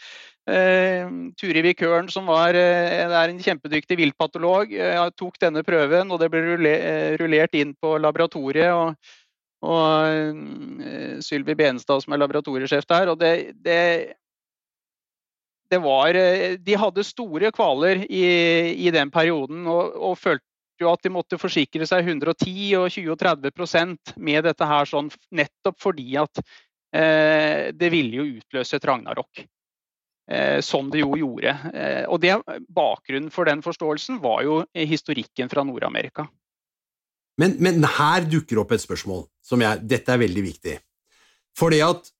[0.49, 6.19] Eh, Turi Vikøren, som var, eh, er en kjempedyktig viltpatolog, eh, tok denne prøven, og
[6.19, 8.73] det ble ruller, rullert inn på laboratoriet.
[8.73, 8.95] og
[9.61, 13.11] og uh, Sylvi Benestad som er laboratoriesjef der.
[13.13, 14.15] og det, det,
[15.71, 16.17] det var,
[16.59, 18.25] De hadde store kvaler i,
[18.75, 20.45] i den perioden og, og, følte
[20.81, 25.11] jo at de måtte forsikre seg 110 og 20 og 30 med dette her, sånn,
[25.31, 29.43] nettopp fordi at eh, det ville jo utløse et ragnarok.
[30.31, 31.51] Eh, som det jo gjorde.
[31.73, 32.37] Eh, og det,
[32.71, 36.27] Bakgrunnen for den forståelsen var jo historikken fra Nord-Amerika.
[37.41, 40.75] Men, men, her dukker opp et spørsmål som jeg Dette er veldig viktig.
[41.57, 42.11] Fordi at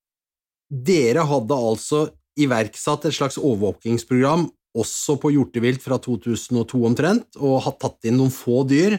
[0.71, 2.01] dere hadde altså
[2.45, 8.32] iverksatt et slags overvåkingsprogram også på hjortevilt fra 2002 omtrent, og har tatt inn noen
[8.32, 8.95] få dyr.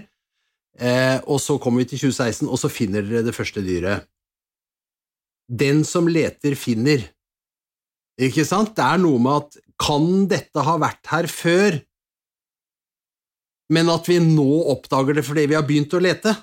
[0.76, 4.04] Eh, og så kommer vi til 2016, og så finner dere det første dyret.
[5.48, 7.06] Den som leter, finner.
[8.20, 8.74] Ikke sant?
[8.76, 11.80] Det er noe med at kan dette ha vært her før?
[13.72, 16.34] men at vi nå oppdager det fordi vi har begynt å lete?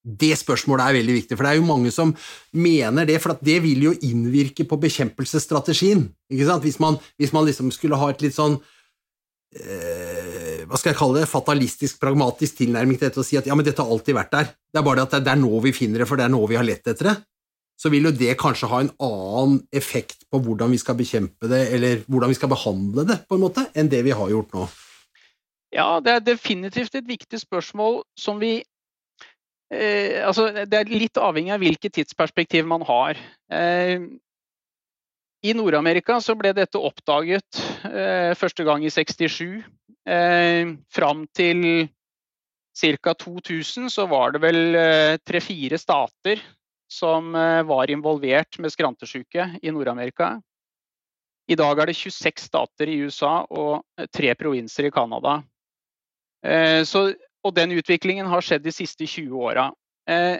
[0.00, 2.14] Det spørsmålet er veldig viktig, for det er jo mange som
[2.56, 6.06] mener det, for det vil jo innvirke på bekjempelsesstrategien.
[6.32, 8.56] Hvis man, hvis man liksom skulle ha et litt sånn
[9.60, 13.56] eh, hva skal jeg kalle det, fatalistisk, pragmatisk tilnærming til dette og si at ja,
[13.58, 15.74] men dette har alltid vært der, det er bare det at det er nå vi
[15.76, 17.16] finner det, for det er nå vi har lett etter det,
[17.80, 21.64] så vil jo det kanskje ha en annen effekt på hvordan vi skal bekjempe det,
[21.74, 24.68] eller hvordan vi skal behandle det, på en måte, enn det vi har gjort nå.
[25.74, 28.60] Ja, det er definitivt et viktig spørsmål som vi
[29.72, 33.18] eh, altså, Det er litt avhengig av hvilket tidsperspektiv man har.
[33.52, 34.02] Eh,
[35.46, 39.62] I Nord-Amerika så ble dette oppdaget eh, første gang i 67.
[40.10, 41.88] Eh, fram til
[42.80, 43.14] ca.
[43.14, 46.42] 2000 så var det vel eh, tre-fire stater
[46.90, 50.34] som eh, var involvert med skrantesjuke i Nord-Amerika.
[51.50, 53.82] I dag er det 26 stater i USA og
[54.14, 55.40] tre provinser i Canada
[56.46, 57.14] Eh, så,
[57.46, 59.70] og den utviklingen har skjedd de siste 20 åra.
[60.08, 60.38] Eh,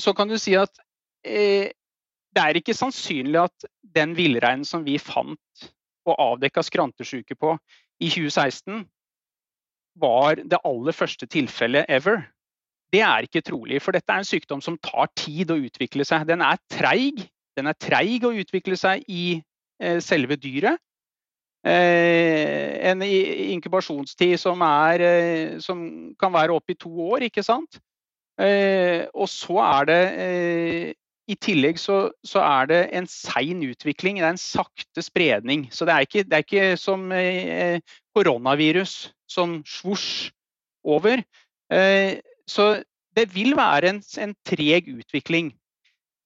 [0.00, 0.72] så kan du si at
[1.26, 1.70] eh,
[2.34, 5.68] det er ikke sannsynlig at den villreinen som vi fant
[6.04, 7.54] og avdekka skrantesjuke på
[8.02, 8.82] i 2016,
[10.02, 12.24] var det aller første tilfellet ever.
[12.92, 16.26] Det er ikke trolig, for dette er en sykdom som tar tid å utvikle seg.
[16.26, 17.22] Den er treig.
[17.54, 19.38] Den er treig å utvikle seg i
[20.02, 20.82] selve dyret.
[21.64, 25.80] Eh, en inkubasjonstid som, er, eh, som
[26.20, 27.78] kan være opp i to år, ikke sant.
[28.36, 30.00] Eh, og så er det
[31.24, 35.70] i tillegg så, så, er det en sein utvikling, det er en sakte spredning.
[35.72, 37.08] Så det er ikke, det er ikke som
[38.12, 40.28] koronavirus som svosj
[40.84, 41.22] over.
[42.46, 42.64] så
[43.16, 45.54] det vil være en, en treg utvikling.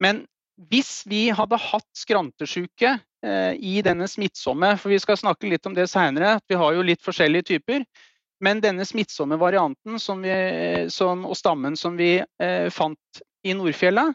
[0.02, 0.24] Men
[0.66, 5.88] hvis vi hadde hatt skrantesjuke i denne smittsomme, for vi skal snakke litt om det
[5.90, 7.82] seinere, vi har jo litt forskjellige typer.
[8.44, 10.34] Men denne smittsomme varianten som vi,
[10.94, 14.06] som, og stammen som vi eh, fant i Nordfjella,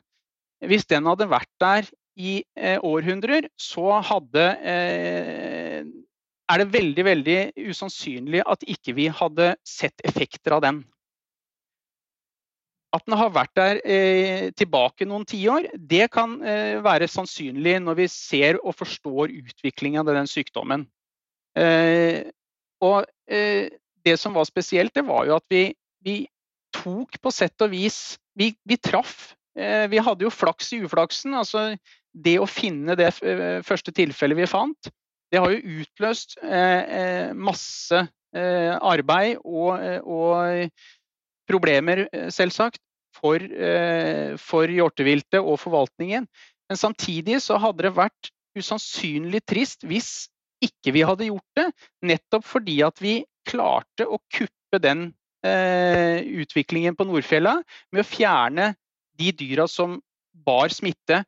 [0.63, 5.83] hvis den hadde vært der i eh, århundrer, så hadde eh,
[6.53, 7.37] er det veldig veldig
[7.71, 10.83] usannsynlig at ikke vi hadde sett effekter av den.
[12.93, 17.97] At den har vært der eh, tilbake noen tiår, det kan eh, være sannsynlig når
[18.03, 20.85] vi ser og forstår utviklingen av den sykdommen.
[21.57, 22.29] Eh,
[22.85, 23.73] og eh,
[24.05, 25.67] det som var spesielt, det var jo at vi,
[26.05, 26.17] vi
[26.75, 29.35] tok på sett og vis Vi, vi traff.
[29.53, 31.35] Eh, vi hadde jo flaks i uflaksen.
[31.37, 31.75] altså
[32.13, 34.89] Det å finne det eh, første tilfellet vi fant,
[35.33, 36.35] det har jo utløst
[37.33, 38.03] masse
[38.33, 40.69] arbeid og, og
[41.53, 42.81] problemer, eh, selvsagt,
[43.13, 46.27] for, eh, for hjorteviltet og forvaltningen.
[46.69, 50.27] Men samtidig så hadde det vært usannsynlig trist hvis
[50.63, 51.67] ikke vi hadde gjort det.
[52.05, 55.11] Nettopp fordi at vi klarte å kuppe den
[55.45, 57.57] eh, utviklingen på Nordfjella
[57.91, 58.71] med å fjerne
[59.19, 59.99] de dyra som
[60.33, 61.21] bar smitte,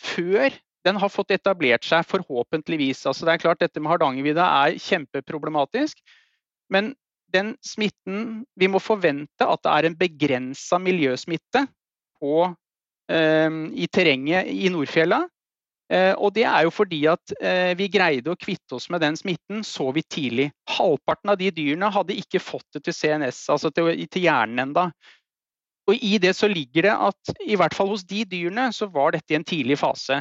[0.00, 0.52] før
[0.86, 3.04] den har fått etablert seg, forhåpentligvis.
[3.08, 6.00] Altså det er klart Dette med Hardangervidda er kjempeproblematisk.
[6.72, 6.94] Men
[7.32, 11.66] den smitten Vi må forvente at det er en begrensa miljøsmitte
[12.20, 12.48] på,
[13.10, 15.24] eh, i terrenget i Nordfjella.
[15.90, 19.16] Eh, og det er jo fordi at eh, vi greide å kvitte oss med den
[19.18, 20.50] smitten så vidt tidlig.
[20.70, 24.90] Halvparten av de dyrene hadde ikke fått det til CNS, altså til, til hjernen enda.
[25.90, 29.16] Og I det så ligger det at i hvert fall hos de dyrene så var
[29.16, 30.20] dette i en tidlig fase.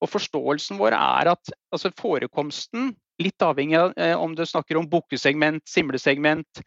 [0.00, 4.88] Og Forståelsen vår er at altså forekomsten, litt avhengig av eh, om du snakker om
[4.90, 6.62] bukkesegment, simlesegment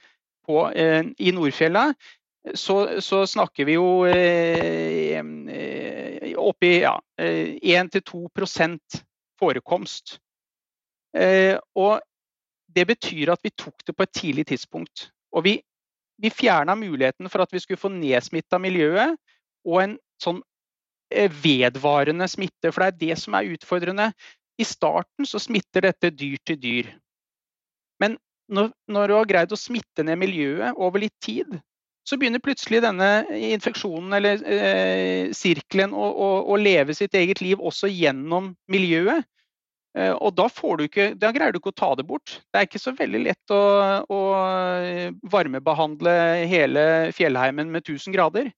[0.45, 1.89] på, eh, i Nordfjella,
[2.53, 9.03] så, så, snakker vi jo eh, eh oppi ja, 1-2 eh,
[9.39, 10.17] forekomst.
[11.15, 12.01] Eh, og
[12.73, 15.11] det betyr at vi tok det på et tidlig tidspunkt.
[15.31, 15.53] Og vi,
[16.17, 19.15] vi fjerna muligheten for at vi skulle få nedsmitta miljøet
[19.63, 20.41] og en sånn
[21.13, 22.73] vedvarende smitte.
[22.73, 24.11] For det er det som er utfordrende.
[24.61, 26.89] I starten så smitter dette dyr til dyr.
[28.01, 28.17] Men
[28.53, 31.55] når, når du har greid å smitte ned miljøet over litt tid,
[32.03, 33.09] så begynner plutselig denne
[33.53, 39.23] infeksjonen eller eh, sirkelen å, å, å, leve sitt eget liv også gjennom miljøet.
[39.95, 40.49] Eh, og da,
[40.83, 42.41] ikke, da, greier du ikke å ta det bort.
[42.51, 43.61] Det er ikke så veldig lett å,
[44.11, 44.19] å
[45.31, 46.17] varmebehandle
[46.51, 46.85] hele
[47.15, 48.51] fjellheimen med 1000 grader.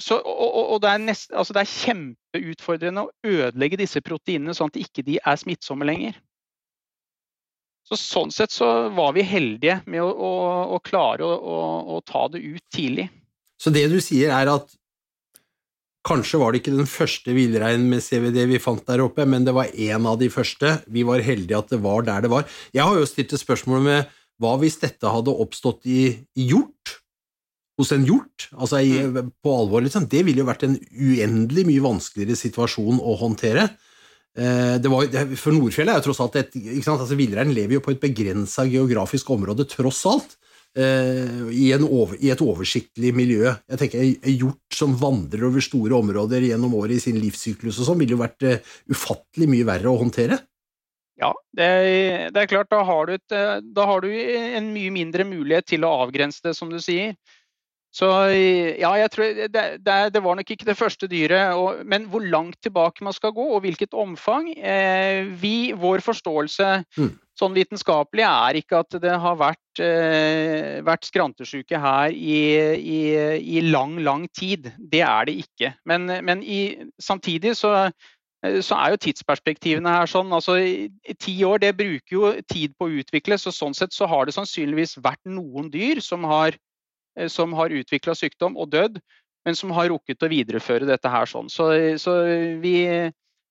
[0.00, 4.72] Så, og, og det, er nest, altså det, er kjempeutfordrende å ødelegge disse proteinene sånn
[4.72, 6.18] at ikke de ikke er smittsomme lenger.
[7.90, 10.34] Så Sånn sett så var vi heldige med å, å,
[10.76, 11.62] å klare å,
[11.96, 13.08] å, ta det ut tidlig.
[13.60, 14.70] Så det du sier er at
[16.06, 19.52] kanskje var det ikke den første villreinen med CVD vi fant der oppe, men det
[19.56, 20.78] var en av de første.
[20.88, 22.46] Vi var heldige at det var der det var.
[22.72, 26.04] Jeg har jo stilt et spørsmål med hva hvis dette hadde oppstått i
[26.38, 26.99] hjort?
[27.80, 28.50] Hos en hjort?
[28.52, 29.30] Altså i, mm.
[29.40, 30.08] på alvor, liksom.
[30.10, 33.70] Det ville jo vært en uendelig mye vanskeligere situasjon å håndtere.
[34.38, 35.08] Eh, det var,
[35.40, 39.32] for Nordfjellet er jo tross alt et altså Villreinen lever jo på et begrensa geografisk
[39.34, 40.36] område, tross alt.
[40.78, 43.50] Uh, i, over, i, et oversiktlig miljø.
[43.72, 47.88] Jeg tenker En hjort som vandrer over store områder gjennom året i sin livssyklus, og
[47.88, 50.38] sånn, ville jo vært uh, ufattelig mye verre å håndtere.
[51.18, 51.66] Ja, det,
[52.36, 52.70] det er klart.
[52.70, 53.34] Da har, et,
[53.74, 57.18] da har, du en mye mindre mulighet til å avgrense det, som du sier.
[57.90, 58.06] Så
[58.78, 59.48] ja, jeg tror det,
[59.82, 61.56] det, det, var nok ikke det første dyret.
[61.58, 66.68] Og, men hvor langt tilbake man skal gå, og hvilket omfang eh, vi, Vår forståelse
[66.86, 67.10] mm.
[67.38, 72.38] sånn vitenskapelig er ikke at det har vært, eh, vært skrantesjuke her i,
[72.78, 73.02] i,
[73.58, 74.70] i, lang, lang tid.
[74.78, 75.74] Det er det ikke.
[75.90, 76.62] Men, men i,
[77.02, 77.74] samtidig så,
[78.38, 80.30] så er jo tidsperspektivene her sånn.
[80.30, 80.60] altså
[81.18, 84.38] Ti år det bruker jo tid på å utvikle, så sånn sett så har det
[84.38, 86.69] sannsynligvis vært noen dyr som har Eh,
[87.28, 89.00] som har utvikla sykdom og dødd,
[89.46, 91.48] men som har rukket å videreføre dette her sånn.
[91.52, 91.70] Så,
[92.00, 92.16] så
[92.62, 92.74] vi,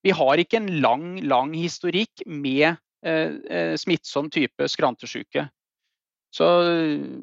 [0.05, 5.47] vi, har ikke en lang, lang historikk med eh, eh smittsom type skrantesjuke.
[6.29, 6.45] Så,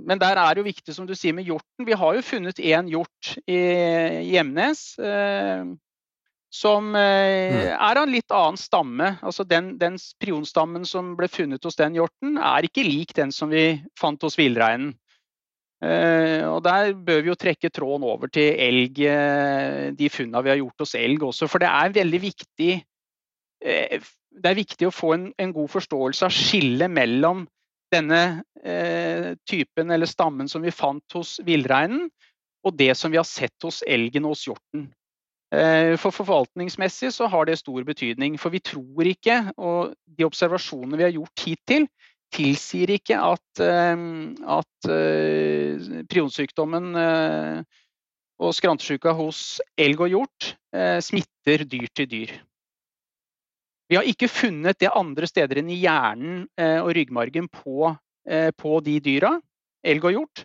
[0.02, 1.86] men der er det jo viktig, som du sier med hjorten.
[1.86, 3.60] Vi har jo funnet én hjort i
[4.32, 4.82] Gjemnes.
[4.98, 5.62] Eh,
[6.56, 7.62] som eh, mm.
[7.74, 9.12] er av en litt annen stamme.
[9.22, 13.52] Altså den, den prionstammen som ble funnet hos den hjorten, er ikke lik den som
[13.52, 14.94] vi fant hos villreinen.
[15.76, 20.52] Uh, og Der bør vi jo trekke tråden over til elg, uh, de funnene vi
[20.54, 21.48] har gjort hos elg også.
[21.52, 26.24] For det er veldig viktig uh, det er viktig å få en, en god forståelse
[26.28, 27.46] av skillet mellom
[27.92, 28.42] denne
[29.46, 32.08] typen eller stammen som vi fant hos villreinen,
[32.66, 34.88] og det som vi har sett hos elgen og hos hjorten.
[36.02, 41.06] For forvaltningsmessig så har det stor betydning, for vi tror ikke, og de observasjonene vi
[41.06, 41.86] har gjort hittil,
[42.34, 44.04] tilsier ikke at, eh,
[44.58, 47.60] at eh, prionsykdommen eh,
[48.36, 50.50] og skrantesjuka hos elg og hjort
[51.00, 52.32] smitter dyr til dyr.
[53.88, 56.42] Vi har ikke funnet det andre steder enn i hjernen
[56.82, 57.94] og ryggmargen på,
[58.60, 59.30] på de dyra,
[59.80, 60.42] elg og hjort.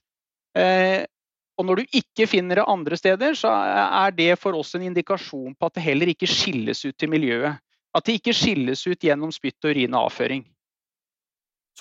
[1.60, 5.58] Og når du ikke finner det andre steder, så er det for oss en indikasjon
[5.60, 7.60] på at det heller ikke skilles ut til miljøet.
[7.92, 10.46] At det ikke skilles ut gjennom spytt, urin og avføring.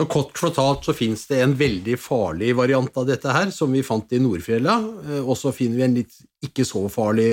[0.01, 3.83] Så kort fortalt så finnes det en veldig farlig variant av dette her, som vi
[3.85, 7.27] fant i Nordfjella, eh, og så finner vi en litt ikke så farlig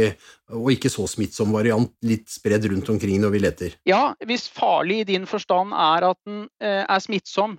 [0.51, 3.77] og ikke så smittsom variant litt spredd rundt omkring når vi leter.
[3.87, 7.55] Ja, hvis farlig i din forstand er at den eh, er smittsom.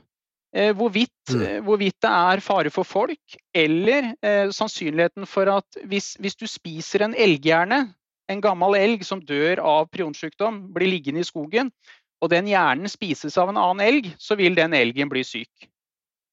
[0.53, 1.65] Eh, hvorvidt, mm.
[1.65, 7.09] hvorvidt, det er fare for folk, eller eh, sannsynligheten for at hvis, hvis du spiser
[7.09, 7.87] en elghjerne,
[8.29, 11.73] en gammel elg som dør av prionsykdom, blir liggende i skogen,
[12.19, 15.69] og den hjernen spises av en annen elg, så vil den elgen bli syk.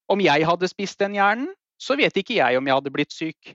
[0.09, 3.53] Om jeg hadde spist den hjernen, så vet ikke jeg om jeg hadde blitt syk.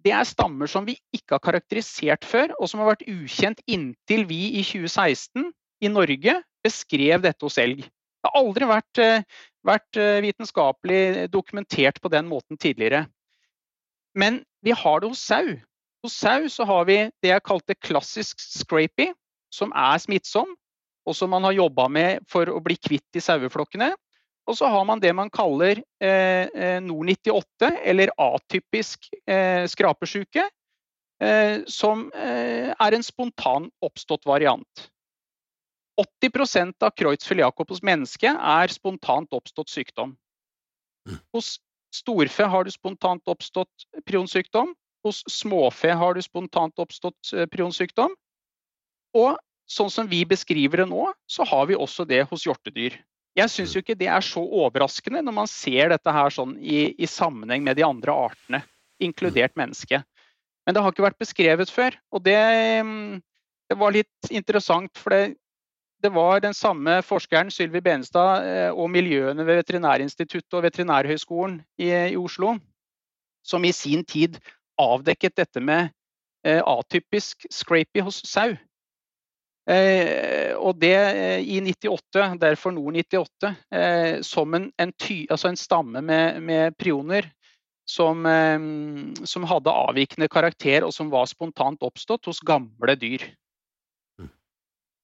[0.00, 4.24] Det er stammer som vi ikke har karakterisert før, og som har vært ukjent inntil
[4.28, 5.50] vi i 2016
[5.84, 7.84] i Norge beskrev dette hos elg.
[7.84, 9.00] Det har aldri vært,
[9.64, 13.06] vært vitenskapelig dokumentert på den måten tidligere.
[14.16, 15.56] Men vi har det hos sau.
[16.04, 19.10] Hos sau så har vi det jeg kalte klassisk scrapy,
[19.52, 20.52] som er smittsom,
[21.08, 23.90] og som man har jobba med for å bli kvitt de saueflokkene.
[24.50, 30.46] Og så har man det man kaller eh, NOR98, eller atypisk eh, skrapesjuke,
[31.22, 34.88] eh, som eh, er en spontan oppstått variant.
[36.00, 40.14] 80 av Kreutzfeldt Jakob hos menneske er spontant oppstått sykdom.
[41.08, 41.18] Mm.
[41.36, 41.58] Hos
[41.94, 44.72] storfe har du spontant oppstått prionsykdom.
[45.04, 48.16] Hos småfe har du spontant oppstått eh, prionsykdom.
[49.16, 49.36] Og
[49.70, 52.96] sånn som vi beskriver det nå, så har vi også det hos hjortedyr.
[53.38, 56.90] Jeg syns jo ikke det er så overraskende når man ser dette her sånn i,
[56.98, 58.64] i sammenheng med de andre artene,
[59.00, 60.02] inkludert mennesket.
[60.66, 61.94] Men det har ikke vært beskrevet før.
[62.12, 62.40] Og det,
[62.84, 63.20] mm,
[63.70, 65.36] det var litt interessant, for det,
[66.02, 71.92] det, var den samme forskeren Sylvi Benestad eh, og miljøene ved Veterinærinstituttet og Veterinærhøgskolen i,
[72.12, 72.56] i Oslo
[73.46, 74.38] som i sin tid
[74.80, 75.90] avdekket dette med
[76.46, 78.54] eh, atypisk scrapy hos sau.
[79.70, 85.50] Eh, og det eh, i 98, derfor Nord 98, eh, som en, en, ty, altså
[85.50, 87.28] en stamme med, med prioner
[87.90, 88.22] som,
[89.26, 93.24] som, hadde avvikende karakter og som var spontant oppstått hos gamle dyr.
[94.20, 94.28] Mm.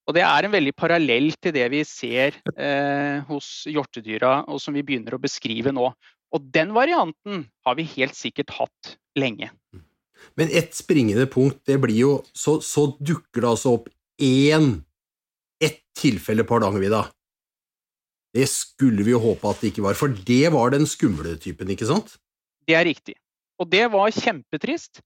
[0.06, 4.78] Og Det er en veldig parallell til det vi ser eh, hos hjortedyra, og som
[4.78, 5.88] vi begynner å beskrive nå.
[6.30, 9.50] Og den varianten har vi helt sikkert hatt lenge.
[9.74, 9.82] Mm.
[10.38, 13.90] Men ett springende punkt, det blir jo Så, så dukker det altså opp
[14.22, 14.82] én
[15.62, 17.06] ett tilfelle på Hardangervidda.
[18.36, 21.70] Det skulle vi jo håpe at det ikke var, for det var den skumle typen,
[21.72, 22.18] ikke sant?
[22.68, 23.16] Det er riktig.
[23.56, 25.00] Og det var kjempetrist.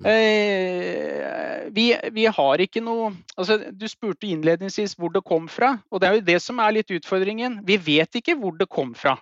[0.00, 0.08] Mm.
[0.10, 6.02] Eh, vi, vi, har ikke noe altså, Du spurte innledningsvis hvor det kom fra, og
[6.02, 7.60] det er jo det som er litt utfordringen.
[7.66, 9.14] Vi vet ikke hvor det kom fra.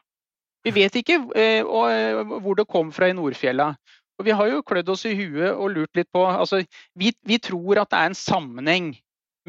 [0.65, 3.73] Vi vet ikke eh, og, eh, hvor det kom fra i Nordfjella.
[4.21, 6.63] Og vi har jo klødd oss i huet og lurt litt på altså,
[6.99, 8.93] vi, vi tror at det er en sammenheng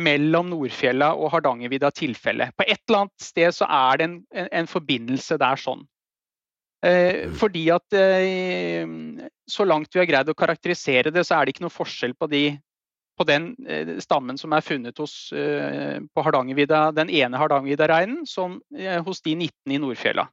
[0.01, 2.49] mellom Nordfjella og Hardangervidda tilfelle.
[2.57, 5.83] På et eller annet sted så er det en, en, en forbindelse der sånn.
[6.83, 7.35] Eh, mm.
[7.39, 8.87] fordi at eh,
[9.47, 12.27] så langt vi har greid å karakterisere det, så er det ikke noe forskjell på,
[12.31, 12.43] de,
[13.15, 18.59] på den eh, stammen som er funnet hos, eh, på Hardangervidda, den ene Hardangervidda-reinen, som
[18.75, 20.27] eh, hos de 19 i Nordfjella.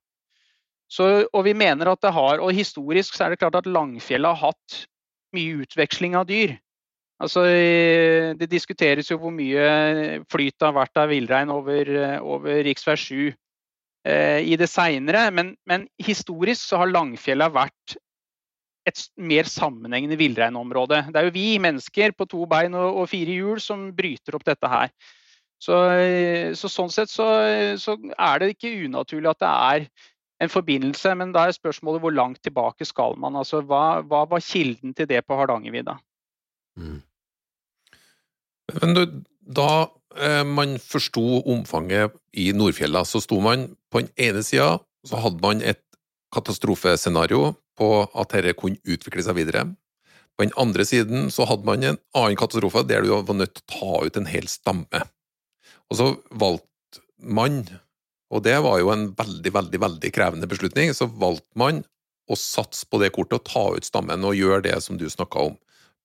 [0.90, 4.32] Så, og vi mener at det har, og Historisk så er det klart at Langfjella
[4.34, 4.80] har hatt
[5.36, 6.56] mye utveksling av dyr.
[7.20, 7.44] Altså,
[8.40, 11.90] det diskuteres jo hvor mye flyt det har vært av villrein over,
[12.24, 12.94] over rv.
[12.96, 13.28] 7
[14.08, 17.98] eh, i det seinere, men, men, historisk så har Langfjella vært
[18.88, 21.02] et mer sammenhengende villreinområde.
[21.12, 24.46] Det er jo vi mennesker på to bein og, og fire hjul som bryter opp
[24.48, 24.88] dette her.
[25.60, 25.76] Så,
[26.56, 27.26] så sånn sett så,
[27.76, 29.84] så, er det ikke unaturlig at det er
[30.40, 33.36] en forbindelse, men da er spørsmålet hvor langt tilbake skal man?
[33.36, 35.98] Altså, hva, hva var kilden til det på Hardangervidda?
[36.80, 37.02] Mm.
[38.78, 39.02] Men du,
[39.40, 39.70] da
[40.16, 45.40] eh, man forsto omfanget i Nordfjella, så sto man på den ene sida så hadde
[45.42, 45.80] man et
[46.34, 49.64] katastrofescenario på at dette kunne utvikle seg videre.
[50.36, 53.64] På den andre siden så hadde man en annen katastrofe der du var nødt til
[53.64, 55.02] å ta ut en hel stamme.
[55.90, 57.64] Og så valgte man,
[58.30, 61.82] og det var jo en veldig, veldig, veldig krevende beslutning, så valgte man
[62.30, 65.50] å satse på det kortet og ta ut stammen og gjøre det som du snakka
[65.50, 65.58] om.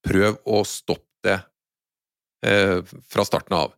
[0.05, 1.39] Prøv å stoppe det
[2.41, 3.71] fra starten av.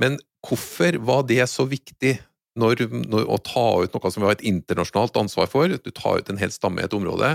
[0.00, 2.16] Men hvorfor var det så viktig
[2.58, 5.70] når, når, å ta ut noe som vi har et internasjonalt ansvar for?
[5.70, 7.34] Du tar ut en hel stamme i et område.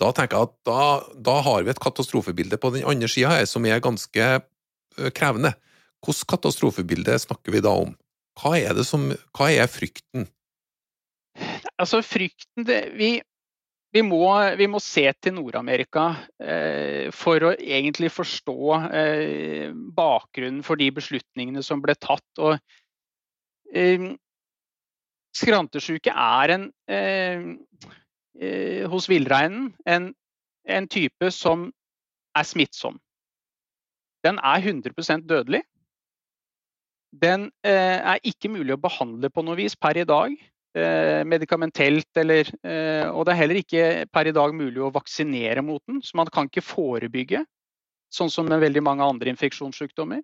[0.00, 0.84] Da tenker jeg at da,
[1.30, 5.54] da har vi et katastrofebilde på den andre sida her som er ganske eh, krevende.
[6.02, 7.92] Hvilket katastrofebilde snakker vi da om?
[8.40, 10.26] Hva er, som, hva er frykten?
[11.80, 13.14] Altså frykten det, vi,
[13.92, 14.24] vi må,
[14.56, 16.06] vi må, se til Nord-Amerika
[16.40, 22.24] eh, for å egentlig forstå eh, bakgrunnen for de beslutningene som ble tatt.
[22.40, 22.56] Og,
[23.74, 24.06] eh,
[25.36, 27.44] skrantesjuke er en, eh,
[28.40, 30.12] eh, hos villreinen en,
[30.64, 31.68] en, type som
[32.36, 32.96] er smittsom.
[34.24, 35.62] Den er 100% dødelig.
[37.12, 40.32] Den eh, er ikke mulig å behandle på noe vis per i dag.
[40.72, 45.60] Eh, medikamentelt eller eh, Og det er heller ikke per i dag mulig å vaksinere
[45.60, 47.42] mot den, så man kan ikke forebygge,
[48.08, 50.22] sånn som med veldig mange andre infeksjonssykdommer.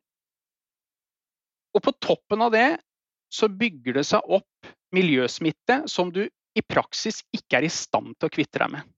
[1.77, 2.79] Og på toppen av det
[3.29, 6.23] så bygger det seg opp miljøsmitte som du
[6.57, 8.89] i praksis ikke er i stand til å kvitte deg med.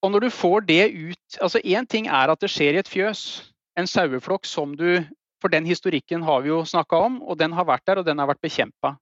[0.00, 2.88] Og når du får det ut altså Én ting er at det skjer i et
[2.88, 5.02] fjøs, en saueflokk som du
[5.42, 8.18] For den historikken har vi jo snakka om, og den har vært der, og den
[8.18, 8.96] har vært bekjempa.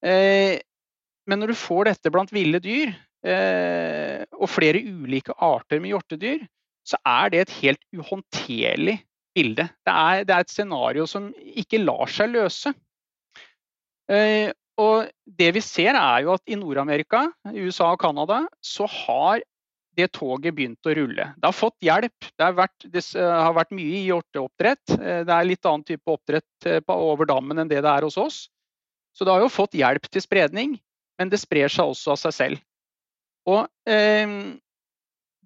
[0.00, 0.56] Eh,
[1.28, 2.94] men når du får dette blant ville dyr,
[3.26, 6.46] eh, og flere ulike arter med hjortedyr,
[6.88, 8.96] så er det et helt uhåndterlig
[9.36, 9.68] bilde.
[9.86, 12.72] Det er, det er et scenario som ikke lar seg løse.
[14.10, 14.50] Eh,
[14.80, 19.44] og det vi ser er jo at i Nord-Amerika, USA og Canada, så har
[19.96, 21.26] det toget begynt å rulle.
[21.36, 22.30] Det har fått hjelp.
[22.36, 24.96] Det har vært, det har vært mye i hjorteoppdrett.
[24.96, 28.18] Eh, det er litt annen type oppdrett eh, over dammen enn det det er hos
[28.20, 28.40] oss.
[29.16, 30.76] Så det har jo fått hjelp til spredning,
[31.18, 32.66] men det sprer seg også av seg selv.
[33.50, 34.34] Og eh,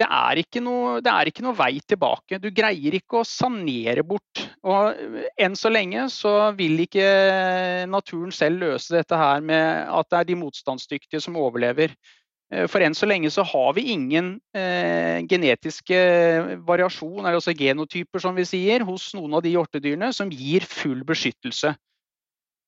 [0.00, 2.40] det, er noe, det, er ikke noe, vei tilbake.
[2.42, 4.44] Du greier ikke å sanere bort.
[4.66, 7.08] Og eh, enn så lenge så vil ikke
[7.90, 11.96] naturen selv løse dette her med at det er de motstandsdyktige som overlever.
[12.52, 15.98] Eh, for enn så lenge så har vi ingen eh, genetiske
[16.66, 21.04] variasjon, eller altså genotyper som vi sier, hos noen av de hjortedyrene som gir full
[21.06, 21.74] beskyttelse.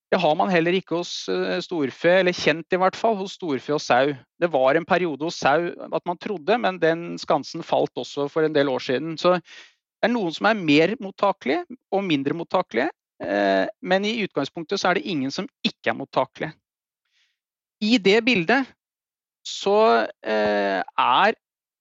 [0.06, 3.74] Det har man heller ikke hos eh, storfe, eller kjent i hvert fall, hos storfe
[3.74, 4.12] og sau.
[4.38, 8.46] Det var en periode hos sau at man trodde, men den skansen falt også for
[8.46, 9.16] en del år siden.
[9.18, 12.92] Så det er noen som er mer mottakelige og mindre mottakelige,
[13.24, 16.54] eh, men i utgangspunktet så er det ingen som ikke er mottakelige.
[17.82, 18.70] I det bildet
[19.46, 19.78] så
[20.26, 21.36] eh, er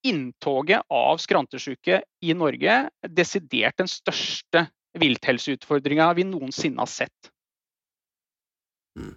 [0.06, 2.78] inntoget av skrantesjuke i Norge
[3.10, 4.68] desidert den største
[5.02, 7.32] vilthelseutfordringa vi noensinne har sett.
[9.00, 9.16] Mm.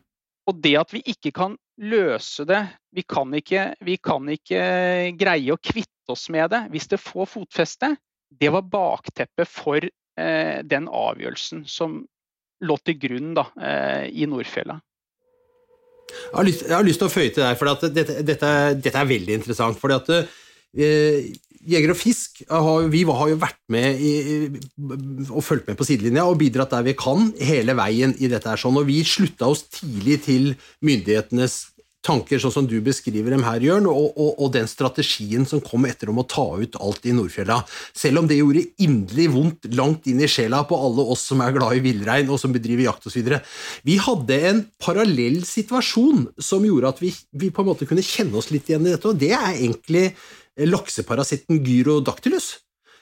[0.48, 2.62] Og det at vi ikke kan løse det,
[2.96, 4.62] vi kan ikke, vi kan ikke
[5.20, 7.92] greie å kvitte oss med det hvis det får fotfeste,
[8.28, 12.00] det var bakteppet for eh, den avgjørelsen som
[12.64, 14.80] lå til grunn da, eh, i Nordfjella.
[16.08, 18.96] Jeg har, lyst, jeg har lyst til å føye til deg, for dette, dette, dette,
[18.96, 19.78] er veldig interessant.
[19.80, 21.28] fordi at eh,
[21.68, 24.12] Jeger og Fisk har, vi har jo vært med i,
[25.28, 28.48] og fulgt med på sidelinja og bidratt der vi kan hele veien i dette.
[28.48, 31.66] her sånn, og Vi slutta oss tidlig til myndighetenes
[32.08, 35.86] tanker, sånn som du beskriver dem her, Jørn, og, og, og, den strategien som kom
[35.88, 37.60] etter om å ta ut alt i Nordfjella.
[37.96, 41.54] Selv om det gjorde inderlig vondt langt inn i sjela på alle oss som er
[41.56, 43.34] glad i villrein og som bedriver jakt osv.
[43.86, 48.38] Vi hadde en parallell situasjon som gjorde at vi, vi, på en måte kunne kjenne
[48.40, 50.08] oss litt igjen i dette, og det er egentlig
[50.58, 52.56] lakseparasitten gyrodactylus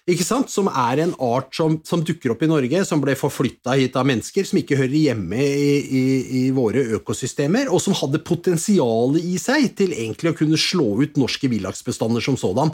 [0.07, 0.53] ikke sant?
[0.53, 4.07] som er en art som, som, dukker opp i Norge, som ble forflytta hit av
[4.07, 6.05] mennesker, som ikke hører hjemme i, i,
[6.41, 11.19] i, våre økosystemer, og som hadde potensial i seg til egentlig å kunne slå ut
[11.19, 12.71] norske villaksbestander som sådan,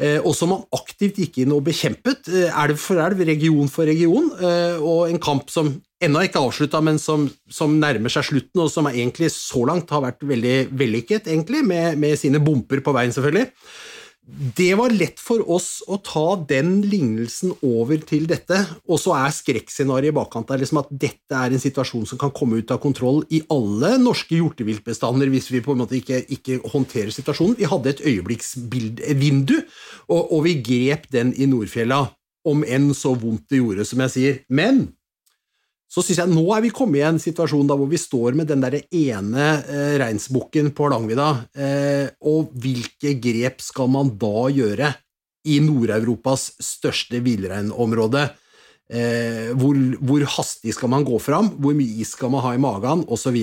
[0.00, 3.92] eh, og som man aktivt gikk inn og bekjempet, eh, elv for elv, region for
[3.92, 8.64] region, eh, og en kamp som ennå ikke avslutta, men som, som, nærmer seg slutten,
[8.64, 12.96] og som egentlig så langt har vært veldig vellykket, egentlig, med, med sine bumper på
[12.96, 13.50] veien, selvfølgelig
[14.56, 19.34] det var lett for oss å ta den lignelsen over til dette, og så er
[19.34, 22.78] skrekkscenarioet i bakkant der liksom at dette er en situasjon som kan komme ut av
[22.84, 27.58] kontroll i alle norske hjorteviltbestander hvis vi på en måte ikke, ikke håndterer situasjonen.
[27.58, 29.56] Vi hadde et øyeblikksvindu,
[30.06, 32.04] og, og vi grep den i Nordfjella,
[32.46, 34.42] om enn så vondt det gjorde, som jeg sier.
[34.50, 34.84] Men
[35.92, 38.48] så syns jeg nå er vi kommet i en situasjon da hvor vi står med
[38.48, 44.92] den der ene eh, reinsbukken på Hardangervidda, eh, og hvilke grep skal man da gjøre
[45.52, 48.30] i Nord-Europas største villreinområde?
[48.92, 52.60] Eh, hvor, hvor, hastig skal man gå fram, hvor mye is skal man ha i
[52.60, 53.36] magen, osv.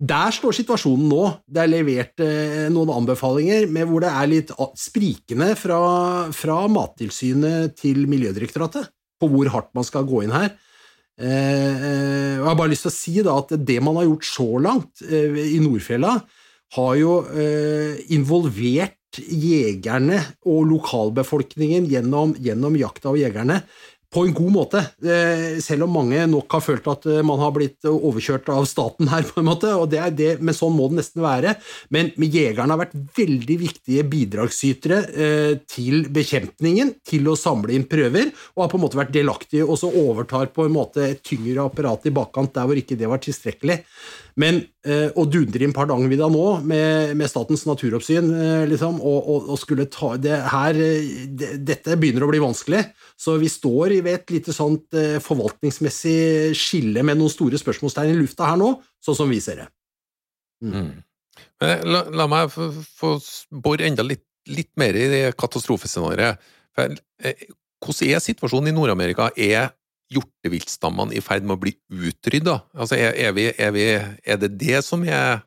[0.00, 1.22] Der står situasjonen nå.
[1.44, 5.82] Det er levert eh, noen anbefalinger med hvor det er litt sprikende fra,
[6.32, 8.88] fra Mattilsynet til Miljødirektoratet
[9.20, 10.54] på hvor hardt man skal gå inn her.
[11.20, 14.28] Eh, eh, jeg har bare lyst til å si da, at det man har gjort
[14.28, 16.16] så langt eh, i Nordfjella,
[16.70, 17.14] har jo
[18.14, 23.56] involvert jegerne og lokalbefolkningen gjennom, gjennom jakta og jegerne
[24.10, 27.52] på en god måte, eh, selv om mange nok har følt at eh, man har
[27.54, 30.88] blitt overkjørt av staten her, på en måte, og det er det, men sånn må
[30.90, 31.54] det nesten være.
[31.94, 38.32] Men, jegerne har vært veldig viktige bidragsytere eh, til bekjempningen, til å samle inn prøver,
[38.56, 41.68] og har på en måte vært delaktige, og så overtar på en måte et tyngre
[41.70, 43.78] apparat i bakkant der hvor ikke det var tilstrekkelig.
[44.38, 49.50] Men eh, å dundre inn Hardangervidda nå, med, med, Statens naturoppsyn, eh, liksom, og, og,
[49.50, 52.84] og, skulle ta det her det, Dette begynner å bli vanskelig.
[53.18, 58.18] Så vi står ved et lite sånt eh, forvaltningsmessig skille med noen store spørsmålstegn i
[58.20, 59.68] lufta her nå, sånn som vi ser det.
[60.64, 60.74] Mm.
[60.76, 60.90] Mm.
[61.60, 62.70] La, la, meg få,
[63.00, 63.14] få
[63.64, 66.40] bore enda litt, litt, mer i det katastrofescenarioet.
[67.80, 69.30] Hvordan er situasjonen i Nord-Amerika?
[69.36, 69.72] Er
[70.14, 72.60] hjorteviltstammene i ferd med å bli utrydda?
[72.74, 75.42] Altså, er, er, vi, er, vi, er, det det som er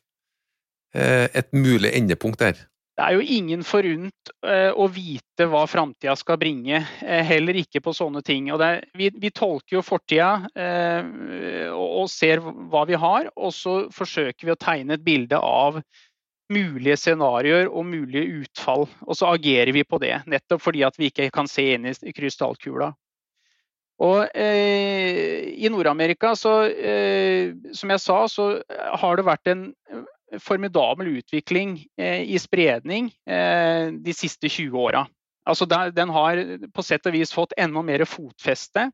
[0.96, 2.64] eh, et mulig endepunkt der?
[2.94, 7.82] det er jo ingen forunt eh, å vite hva framtida skal bringe, eh, heller ikke
[7.82, 8.52] på sånne ting.
[8.54, 10.46] Er, vi, vi, tolker jo fortida
[11.74, 15.82] og, og, ser hva vi har, og så forsøker vi å tegne et bilde av
[16.54, 18.86] mulige scenarioer og mulige utfall.
[19.08, 22.14] Og så agerer vi på det, nettopp fordi at vi ikke kan se inn i
[22.14, 22.94] krystallkula.
[24.02, 28.48] Og eh, I Nord-Amerika, eh, som jeg sa, så
[29.00, 29.68] har det vært en
[30.42, 35.06] formidabel utvikling eh, i spredning eh, de siste 20 åra.
[35.46, 36.40] Altså den har
[36.72, 38.88] på sett og vis fått enda mer fotfeste.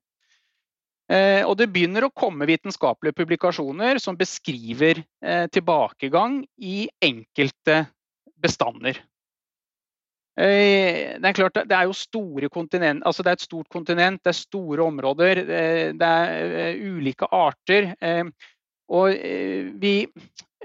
[1.09, 5.03] Eh, og det begynner å komme vitenskapelige publikasjoner som beskriver
[5.53, 7.83] tilbakegang i enkelte
[8.39, 8.97] bestander.
[10.39, 14.31] Det er klart, det er jo store kontinent, altså det er et stort kontinent, det
[14.31, 15.41] er store områder,
[15.99, 17.89] det er ulike arter.
[18.89, 19.17] Og
[19.81, 19.93] vi,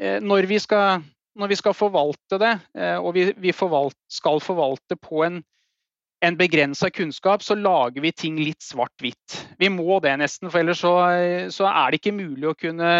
[0.01, 1.03] Eh, når vi, skal,
[1.39, 5.43] når vi skal, forvalte det, eh, og vi, vi forvalt, skal forvalte på en,
[6.25, 9.37] en begrensa kunnskap, så lager vi ting litt svart-hvitt.
[9.61, 10.95] Vi må det nesten, for ellers så,
[11.53, 12.91] så, er det ikke mulig å kunne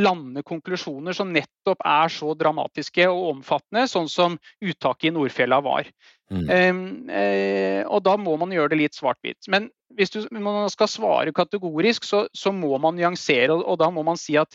[0.00, 5.90] lande konklusjoner som nettopp er så dramatiske og omfattende, sånn som uttaket i Nordfjella var.
[6.30, 6.46] Mm.
[6.46, 9.50] Um, uh, og da må man gjøre det litt svart-hvitt.
[9.50, 9.66] Men
[9.98, 14.06] hvis du, man skal svare kategorisk, så, så må man nyansere, og, og da må
[14.06, 14.54] man si at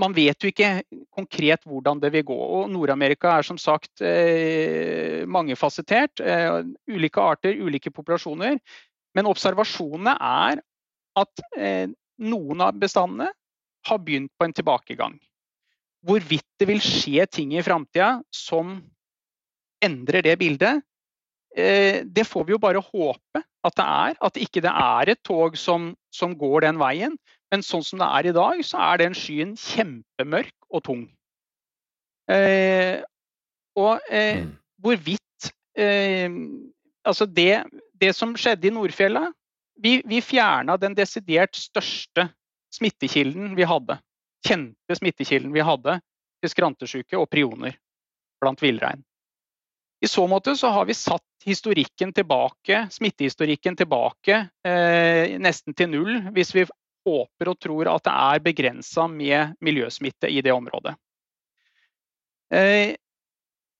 [0.00, 0.70] man vet jo ikke
[1.14, 2.36] konkret hvordan det vil gå.
[2.36, 6.20] og Nord-Amerika er som sagt eh, mangefasettert.
[6.20, 8.58] Eh, ulike arter, ulike populasjoner.
[9.14, 10.62] Men observasjonene er
[11.20, 11.86] at eh,
[12.24, 13.30] noen av bestandene
[13.86, 15.14] har begynt på en tilbakegang.
[16.04, 18.80] Hvorvidt det vil skje ting i framtida som
[19.84, 20.84] endrer det bildet,
[21.54, 24.16] det får vi jo bare håpe at det er.
[24.26, 27.14] At ikke det er et tog som, som går den veien.
[27.52, 31.04] Men sånn som det er i dag, så er den skyen kjempemørk og tung.
[32.30, 33.02] Eh,
[33.76, 34.54] og eh, mm.
[34.80, 36.30] hvorvidt eh,
[37.04, 37.66] Altså det,
[38.00, 39.26] det, som skjedde i Nordfjella
[39.76, 42.30] Vi, vi fjerna den desidert største
[42.72, 43.98] smittekilden vi hadde.
[44.46, 45.98] Kjente smittekilden vi hadde
[46.40, 47.76] til skrantesjuke og prioner
[48.40, 49.04] blant villrein.
[50.04, 56.18] I så måte så har vi satt historikken tilbake, smittehistorikken tilbake eh, nesten til null,
[56.34, 56.66] hvis vi
[57.04, 60.96] håper og tror at det er begrensa med miljøsmitte i det området.
[62.54, 62.96] Eh,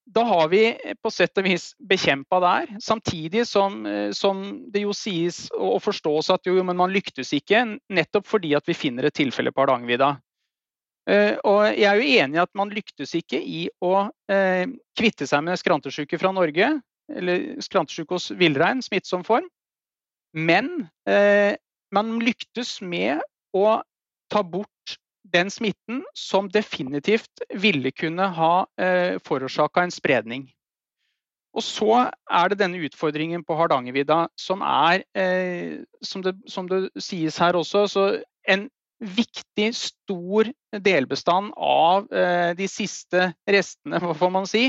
[0.06, 4.92] da har vi på sett og vis bekjempa der, samtidig som, eh, som, det jo
[4.96, 9.52] sies og forstås at jo, man lyktes ikke, nettopp fordi at vi finner et tilfelle
[9.52, 10.14] på Hardangervidda.
[11.10, 14.08] Eh, og jeg er jo enig i at man lyktes ikke i å
[14.96, 16.70] kvitte seg med skrantesjuke fra Norge,
[17.12, 19.44] eller skrantesjuke hos villrein, smittsom form.
[20.34, 20.88] Men
[21.94, 23.22] man lyktes med
[23.54, 23.80] å
[24.32, 24.98] ta bort
[25.34, 30.46] den smitten som definitivt ville kunne ha eh, forårsaka en spredning.
[31.54, 36.88] Og så er det denne utfordringen på Hardangervidda som er, eh, som, det, som, det,
[36.98, 37.86] sies her også,
[38.50, 38.66] en
[39.04, 40.50] viktig, stor
[40.84, 44.68] delbestand av eh, de siste restene, hva får man si,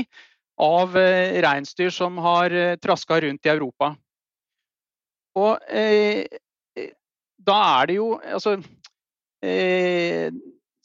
[0.62, 3.92] av eh, reinsdyr som har eh, traska rundt i Europa.
[5.36, 6.24] Og eh,
[7.46, 8.56] da er det jo altså,
[9.44, 10.32] eh,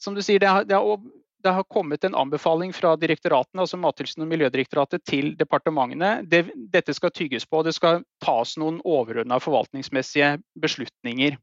[0.02, 1.02] Som du sier, det har, det, har,
[1.42, 6.24] det har, kommet en anbefaling fra direktoratene, altså Mattilsynet og Miljødirektoratet til departementene.
[6.26, 11.38] Det, dette skal tygges på, det skal tas noen overordna forvaltningsmessige beslutninger.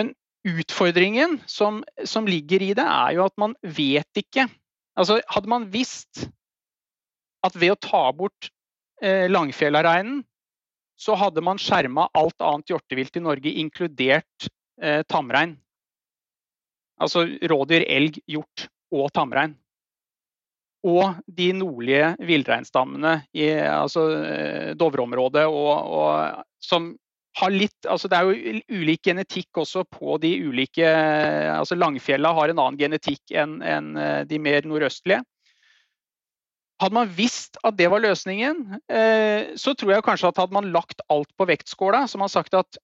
[0.00, 4.48] Men utfordringen som, som, ligger i det, er jo at man vet ikke.
[4.96, 6.26] Altså, hadde man visst
[7.44, 8.48] at ved å ta bort
[9.04, 10.22] eh, Langfjellareinen,
[10.96, 14.48] så hadde man skjerma alt annet hjortevilt i Norge, inkludert
[14.82, 15.56] eh, tamrein.
[17.02, 19.56] Altså rådyr, elg, hjort og tamrein.
[20.84, 25.46] Og de nordlige villreinstammene i altså, eh, Dovreområdet
[26.62, 26.92] som
[27.34, 32.52] har litt altså Det er jo ulik genetikk også på de ulike altså Langfjella har
[32.52, 35.24] en annen genetikk enn en eh, de mer nordøstlige.
[36.82, 40.72] Hadde man visst at det var løsningen, eh, så tror jeg kanskje at hadde man
[40.74, 42.78] lagt alt på vektskåla, så man sagt at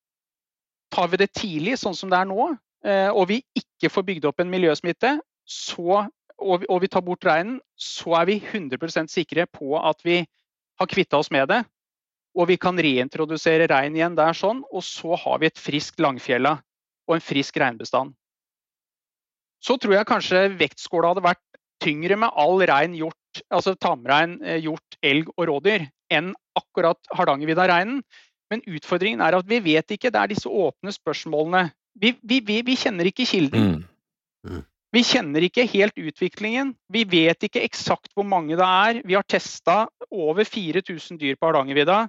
[0.95, 2.53] tar vi det tidlig, sånn som det er nå,
[2.87, 5.17] eh, og vi ikke får bygd opp en miljøsmitte,
[5.51, 6.05] så,
[6.39, 10.23] og, vi, tar bort reinen, så er vi 100 sikre på at vi
[10.81, 11.65] har kvitta oss med det.
[12.39, 16.61] Og vi kan reintrodusere rein igjen der sånn, og så har vi et friskt Langfjella
[17.11, 18.15] og en frisk reinbestand.
[19.61, 21.43] Så tror jeg kanskje vektskåla hadde vært
[21.83, 23.19] tyngre med all rein hjort
[23.51, 28.03] altså tamrein, eh, hjort, elg og rådyr enn akkurat Hardangervidda-reinen.
[28.51, 30.11] Men utfordringen er at vi vet ikke.
[30.11, 31.69] Det er disse åpne spørsmålene.
[32.01, 33.69] Vi, vi, vi, vi kjenner ikke kilden.
[33.71, 33.85] Mm.
[34.51, 34.65] Mm.
[34.91, 36.73] Vi kjenner ikke helt utviklingen.
[36.91, 39.03] Vi vet ikke eksakt hvor mange det er.
[39.07, 42.09] Vi har testa over 4000 dyr på Hardangervidda.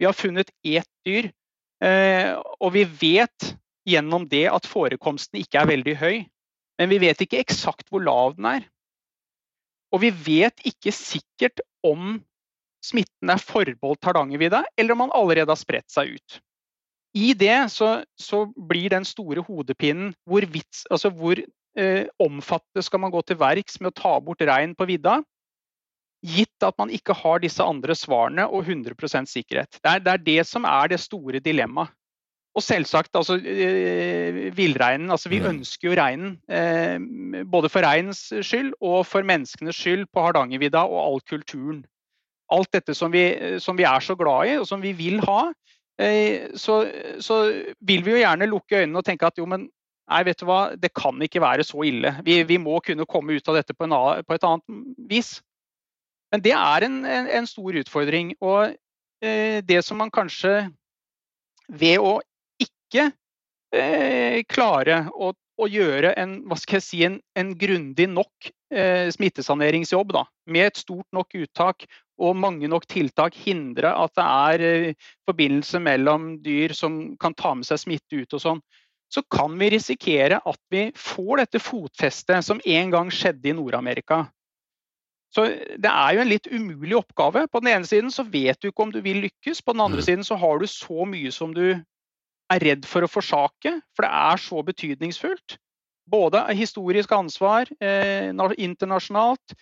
[0.00, 1.28] Vi har funnet ett dyr.
[1.84, 3.52] Eh, og vi vet
[3.88, 6.22] gjennom det at forekomsten ikke er veldig høy.
[6.80, 8.64] Men vi vet ikke eksakt hvor lav den er.
[9.92, 12.16] Og vi vet ikke sikkert om
[12.82, 16.38] smitten er forbeholdt Hardangervidda, eller om man allerede har spredt seg ut.
[17.12, 23.02] I det så, så blir den store hodepinen hvor, vits, altså hvor eh, omfattende skal
[23.04, 25.18] man gå til verks med å ta bort rein på vidda,
[26.22, 29.76] gitt at man ikke har disse andre svarene og 100 sikkerhet.
[29.82, 31.92] Det er, det er, det som er det store dilemmaet.
[32.52, 35.10] Og selvsagt, altså eh, villreinen.
[35.10, 36.34] Altså, vi ønsker jo reinen.
[36.52, 36.98] Eh,
[37.48, 41.80] både for reinens skyld og for menneskenes skyld på Hardangervidda og all kulturen.
[42.52, 43.24] Alt dette som vi,
[43.62, 45.46] som vi, er så glad i og som vi vil ha.
[46.00, 46.82] Eh, så,
[47.24, 47.38] så,
[47.80, 49.64] vil vi jo gjerne lukke øynene og tenke at jo, men
[50.10, 52.12] nei, vet du hva, det kan ikke være så ille.
[52.26, 53.96] Vi, vi må kunne komme ut av dette på, en,
[54.26, 55.38] på, et annet vis.
[56.32, 58.34] Men det er en, en, en stor utfordring.
[58.44, 58.74] Og
[59.24, 60.66] eh, det som man kanskje
[61.72, 62.18] ved å
[62.92, 63.08] ikke
[63.72, 69.08] eh, klare å, å, gjøre en, hva skal jeg si, en, en grundig nok eh,
[69.14, 71.86] smittesaneringsjobb da, med et stort nok uttak
[72.22, 77.54] og mange nok tiltak hindre at det er eh, forbindelse mellom dyr som kan ta
[77.56, 78.62] med seg smitte ut og sånn,
[79.12, 84.24] så kan vi risikere at vi får dette fotfestet som en gang skjedde i Nord-Amerika.
[85.32, 85.46] Så
[85.80, 87.46] Det er jo en litt umulig oppgave.
[87.48, 90.00] På den ene siden så vet du ikke om du vil lykkes, på den andre
[90.00, 90.06] mm.
[90.08, 91.80] siden så har du så mye som du
[92.52, 95.58] er redd for å forsake, for det er så betydningsfullt.
[96.12, 99.54] Både historisk ansvar eh, internasjonalt,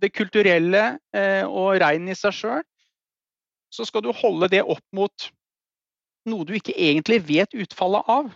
[0.00, 2.64] det kulturelle eh, og reinen i seg sjøl.
[3.72, 5.28] Så skal du holde det opp mot
[6.26, 8.30] noe du ikke egentlig vet utfallet av.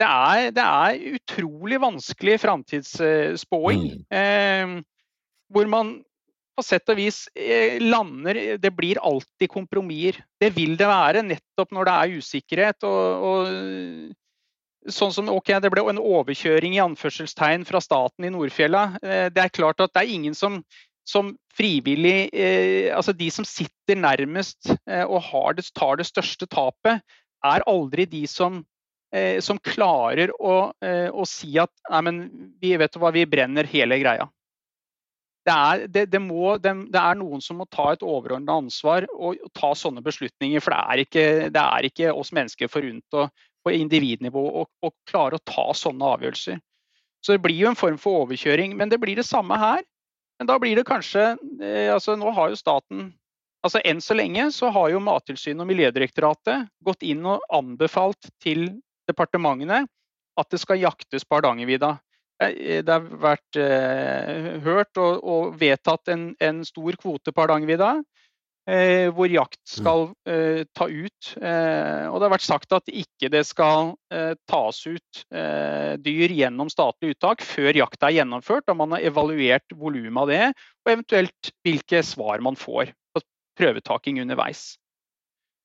[0.00, 3.82] Det er, det er utrolig vanskelig framtidsspåing.
[3.90, 4.04] Mm.
[4.20, 4.76] Eh,
[5.50, 5.98] hvor man
[6.60, 10.20] på sett og vis eh, lander Det blir alltid kompromisser.
[10.40, 12.86] Det vil det være nettopp når det er usikkerhet.
[12.88, 18.84] og, og sånn som ok, Det ble en overkjøring i anførselstegn fra staten i Nordfjella.
[19.02, 20.60] Eh, det er klart at det er ingen som,
[21.08, 27.00] som frivillig eh, altså De som sitter nærmest og det, tar det største tapet,
[27.44, 28.60] er aldri de som,
[29.42, 32.18] som klarer å, å, si at nei, men
[32.60, 34.28] vi vet hva, vi brenner hele greia
[35.48, 39.40] det er, det, det, må, det, er, noen som må ta et overordnet ansvar og,
[39.56, 40.60] ta sånne beslutninger.
[40.60, 43.28] For det er ikke, er ikke oss mennesker forunt å,
[43.64, 46.60] på individnivå å klare å ta sånne avgjørelser.
[47.24, 48.76] Så det blir jo en form for overkjøring.
[48.76, 49.84] Men det blir det samme her.
[50.40, 53.10] Men da blir det kanskje eh, altså Nå har jo staten
[53.60, 58.70] altså Enn så lenge så har jo Mattilsynet og Miljødirektoratet gått inn og anbefalt til
[59.10, 59.82] departementene
[60.40, 61.98] at det skal jaktes på Hardangervidda.
[62.40, 67.98] Eh, det har vært eh, hørt og, og vedtatt en, en, stor kvote på Hardangervidda.
[68.70, 69.72] Eh, hvor jakt mm.
[69.72, 71.30] skal eh, ta ut.
[71.40, 75.22] Eh, og det har vært sagt at ikke det skal eh, tas ut
[76.00, 80.44] dyr gjennom statlig uttak før jakta er gjennomført, og man har evaluert volumet av det,
[80.84, 83.24] og eventuelt hvilke svar man får på
[83.58, 84.76] prøvetaking underveis.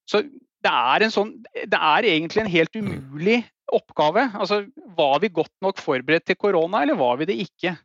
[0.10, 0.24] Så
[0.66, 2.88] det er, sånn, det er egentlig en helt mm.
[2.88, 3.42] umulig
[3.76, 4.30] oppgave.
[4.38, 4.64] Altså,
[4.98, 7.76] var vi godt nok forberedt til korona, eller var vi det ikke?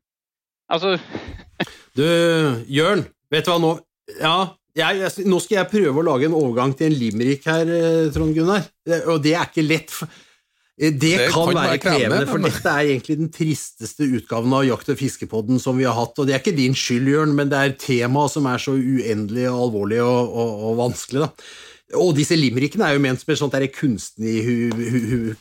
[0.70, 0.95] Altså
[1.99, 2.05] Du,
[2.70, 3.03] Jørn,
[3.33, 3.72] vet du hva nå
[4.20, 4.35] Ja,
[4.76, 8.11] jeg, jeg, nå skal jeg prøve å lage en overgang til en limerick her, eh,
[8.14, 8.68] Trond Gunnar.
[9.11, 9.97] Og det er ikke lett.
[10.78, 14.93] Eh, det, det kan, være krevende, for dette er egentlig den tristeste utgaven av Jakt-
[14.95, 16.14] og fiskepodden som vi har hatt.
[16.18, 19.49] Og det er ikke din skyld, Jørn, men det er temaet som er så uendelig
[19.51, 21.26] og alvorlig og, og, og vanskelig.
[21.26, 21.51] da.
[21.99, 23.55] Og disse limerickene er jo ment som et sånt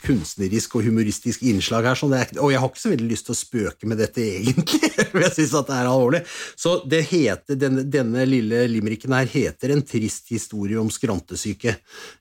[0.01, 1.97] kunstnerisk og humoristisk innslag her.
[1.99, 4.89] Sånn er, og jeg har ikke så veldig lyst til å spøke med dette, egentlig,
[5.11, 6.21] for jeg syns det er alvorlig.
[6.57, 11.75] Så heter, denne, denne, lille limericken her heter En trist historie om skrantesyke,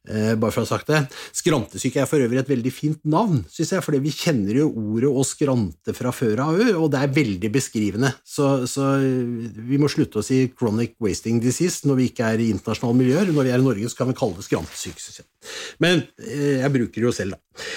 [0.08, 1.00] eh, bare for å ha sagt det.
[1.36, 5.08] Skrantesyke er for øvrig et veldig fint navn, syns jeg, fordi vi kjenner jo ordet
[5.08, 8.12] å skrante fra før av, og det er veldig beskrivende.
[8.28, 12.52] Så, så vi må slutte å si chronic wasting disease når vi ikke er i
[12.52, 13.32] internasjonale miljøer.
[13.32, 15.24] Når vi er i Norge, så kan vi kalle det skrantesyke.
[15.82, 17.68] Men eh, jeg bruker det jo selv, da.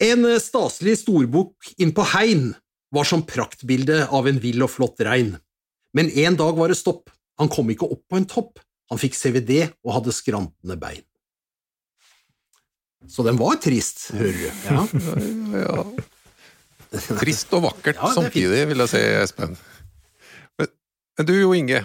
[0.00, 2.50] En eh, staselig storbukk innpå hegn
[2.94, 5.36] var som praktbilde av en vill og flott rein.
[5.96, 9.16] Men en dag var det stopp, han kom ikke opp på en topp, han fikk
[9.18, 9.54] CVD
[9.86, 11.04] og hadde skrantende bein.
[13.08, 14.48] Så den var trist, hører du.
[14.68, 14.82] Ja.
[15.64, 15.84] ja.
[17.20, 19.54] Trist og vakkert ja, samtidig, vil jeg si, Espen.
[20.58, 21.84] Men du Jo Inge,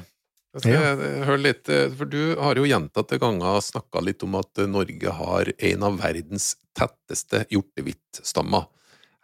[0.56, 1.14] jeg skal ja.
[1.28, 5.16] høre litt, eh, for Du har jo gjentatte ganger snakka litt om at eh, Norge
[5.18, 8.70] har en av verdens tetteste hjortehvittstammer.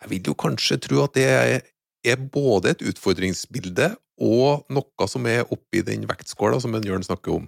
[0.01, 1.61] Jeg vil jo kanskje tro at det er
[2.01, 7.35] er både et utfordringsbilde og noe som er oppi den vektskåla som en Jørn snakker
[7.35, 7.47] om.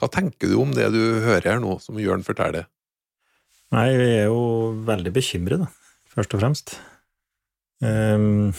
[0.00, 2.66] Hva tenker du om det du hører her nå, som Jørn forteller?
[3.72, 5.68] Nei, vi er jo veldig bekymret, da,
[6.12, 6.74] først og fremst.
[7.82, 8.52] Um,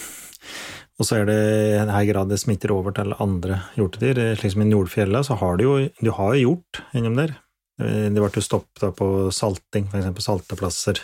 [1.00, 4.36] og så er det i denne grad det smitter over til andre hjortedyr.
[4.38, 7.34] Slik som i Nordfjellet, så har du jo du har hjort innom der.
[7.82, 11.02] Eh, det ble jo på salting, eksempel salteplasser.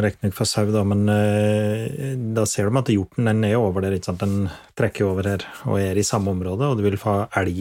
[0.00, 3.96] Riktignok for sau, da, men uh, da ser du at hjorten den er over der.
[3.98, 4.46] Den
[4.78, 7.58] trekker over her og er i samme område, og du vil få elg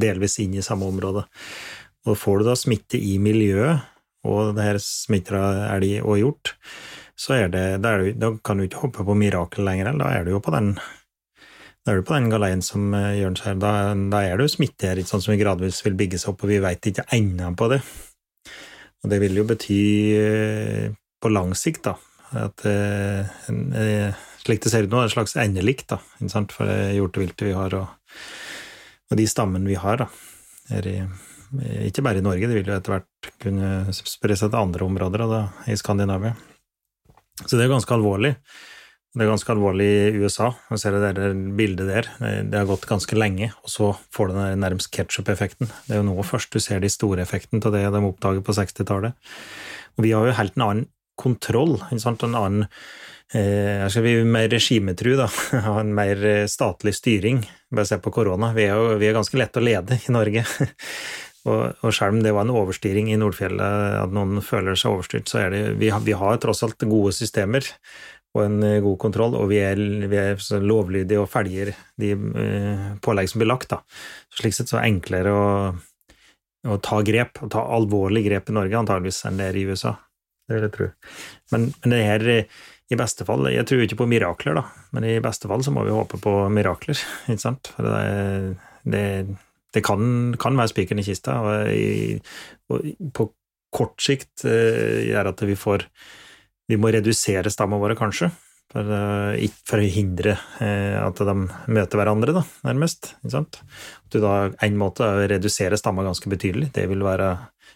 [0.00, 1.26] delvis inn i samme område.
[2.06, 3.82] Og får du da smitte i miljøet,
[4.24, 6.54] og det her smitter av elg og hjort,
[7.20, 10.24] så er det, er du, da kan du ikke hoppe på mirakel lenger, da er
[10.24, 10.74] du jo på den
[11.84, 13.72] da er du på den galeien som eh, Jørn sier, da,
[14.12, 16.52] da, er det jo smitte her, sånn som vi gradvis vil bygge seg opp, og
[16.52, 17.80] vi veit ikke ennå på det.
[19.00, 19.78] Og det vil jo bety
[20.18, 20.90] eh,
[21.20, 21.94] på lang sikt, da,
[22.44, 23.32] at eh,
[24.44, 26.00] slik det ser ut nå, er det en slags endelikt, da,
[26.52, 28.20] for det hjorteviltet vi har, og,
[29.08, 30.10] og, de stammene vi har, da,
[30.76, 31.00] i
[31.88, 35.24] ikke bare i Norge, det vil jo etter hvert kunne spre seg til andre områder
[35.26, 36.36] da, i Skandinavia.
[37.46, 38.34] Så det er ganske alvorlig.
[39.10, 40.52] Det er ganske alvorlig i USA.
[40.70, 42.08] Jeg ser det der bildet der.
[42.46, 45.72] Det har gått ganske lenge, og så får du den nærmest ketsjup-effekten.
[45.88, 48.54] Det er jo nå først du ser de store effektene av det de oppdager på
[48.54, 49.32] 60-tallet.
[49.98, 50.86] Og vi har jo helt en annen
[51.18, 52.62] kontroll, en annen
[53.34, 55.26] eh, skal vi mer regimetru, da,
[55.66, 57.42] ha en mer statlig styring.
[57.74, 58.52] Bare se på korona.
[58.54, 60.46] Vi er jo vi er ganske lette å lede i Norge.
[61.48, 65.30] Og, og selv om det var en overstyring i Nordfjellet, at noen føler seg overstyrt,
[65.30, 67.64] så er det vi har, vi har tross alt gode systemer
[68.36, 69.80] og en eh, god kontroll, og vi er,
[70.10, 73.72] vi er lovlydige og følger de uh, pålegg som blir lagt.
[73.72, 73.80] Da.
[74.30, 75.48] Så slik sett så er det enklere å,
[76.70, 79.96] å ta grep, å ta alvorlig grep i Norge antageligvis enn det er i USA.
[80.46, 80.90] Det vil jeg tro.
[81.54, 82.28] Men, men det her
[82.90, 84.64] i beste fall Jeg tror ikke på mirakler, da,
[84.94, 86.98] men i beste fall så må vi håpe på mirakler,
[87.30, 87.70] ikke sant?
[87.76, 88.56] For det,
[88.90, 89.04] det
[89.74, 92.18] det kan, kan være spikeren i kista, og, i,
[92.70, 93.30] og, på
[93.74, 95.86] kort sikt uh, gjør at vi får
[96.70, 98.28] Vi må redusere stammene våre, kanskje,
[98.70, 99.34] for, uh,
[99.66, 101.34] for, å hindre uh, at de
[101.70, 103.14] møter hverandre, da, nærmest.
[103.22, 107.32] Du da en måte reduserer stamma ganske betydelig, det vil være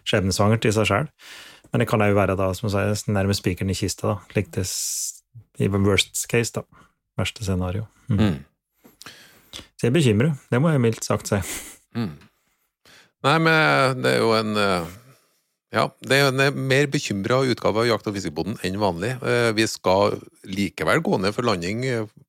[0.06, 1.10] skjebnesvangert i seg sjøl.
[1.72, 4.66] Men det kan òg være da, som sier, nærmest spikeren i kista, da, like det
[5.58, 6.62] i worst case, da.
[7.18, 7.86] Verste scenario.
[8.08, 8.18] Mm.
[8.18, 8.36] Mm.
[9.54, 11.38] Så jeg bekymrer, det må jeg mildt sagt si.
[11.94, 12.12] Mm.
[13.24, 14.92] Nei, men det er jo en eh,
[15.74, 19.14] ja, det er en eh, mer bekymra utgave av Jakt- og fiskeboden enn vanlig.
[19.26, 21.82] Eh, vi skal likevel gå ned for landing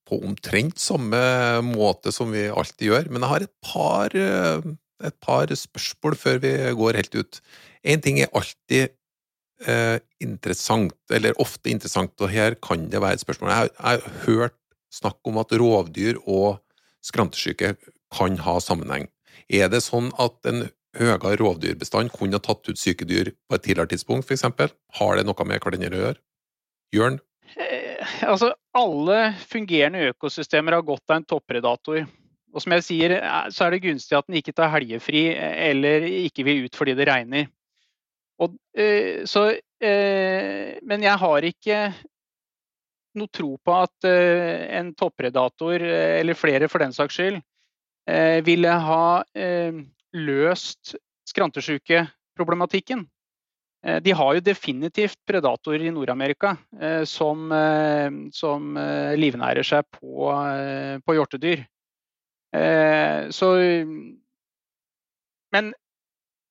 [0.05, 1.19] på omtrent samme
[1.65, 6.53] måte som vi alltid gjør, men jeg har et par, et par spørsmål før vi
[6.77, 7.41] går helt ut.
[7.85, 8.93] Én ting er alltid
[9.65, 13.51] eh, interessant, eller ofte interessant, og her kan det være et spørsmål.
[13.51, 14.57] Jeg har hørt
[14.93, 16.61] snakk om at rovdyr og
[17.05, 17.75] skrantesyke
[18.15, 19.09] kan ha sammenheng.
[19.49, 23.65] Er det sånn at en høyere rovdyrbestand kunne ha tatt ut syke dyr på et
[23.65, 24.75] tidligere tidspunkt, f.eks.?
[24.99, 26.21] Har det noe med hverandre å gjøre?
[26.95, 27.19] Jørn?
[27.55, 32.05] Eh, altså, alle fungerende økosystemer har godt av en toppredator.
[32.55, 35.69] Og som jeg sier, eh, så er det gunstig at den ikke tar helgefri eh,
[35.69, 37.47] eller ikke vil ut fordi det regner.
[38.43, 38.57] Og,
[39.31, 39.41] så,
[39.79, 41.77] men jeg har ikke
[43.15, 47.37] noe tro på at en toppredator, eller flere for den saks skyld,
[48.45, 49.73] ville ha eh,
[50.13, 50.95] løst
[51.29, 53.05] skrantesjukeproblematikken.
[53.85, 56.55] Eh, de har jo definitivt predatorer i Nord-Amerika
[57.09, 57.49] som,
[58.33, 58.77] som,
[59.17, 60.29] livnærer seg på,
[61.05, 61.65] på hjortedyr.
[63.35, 63.49] Så
[65.51, 65.73] Men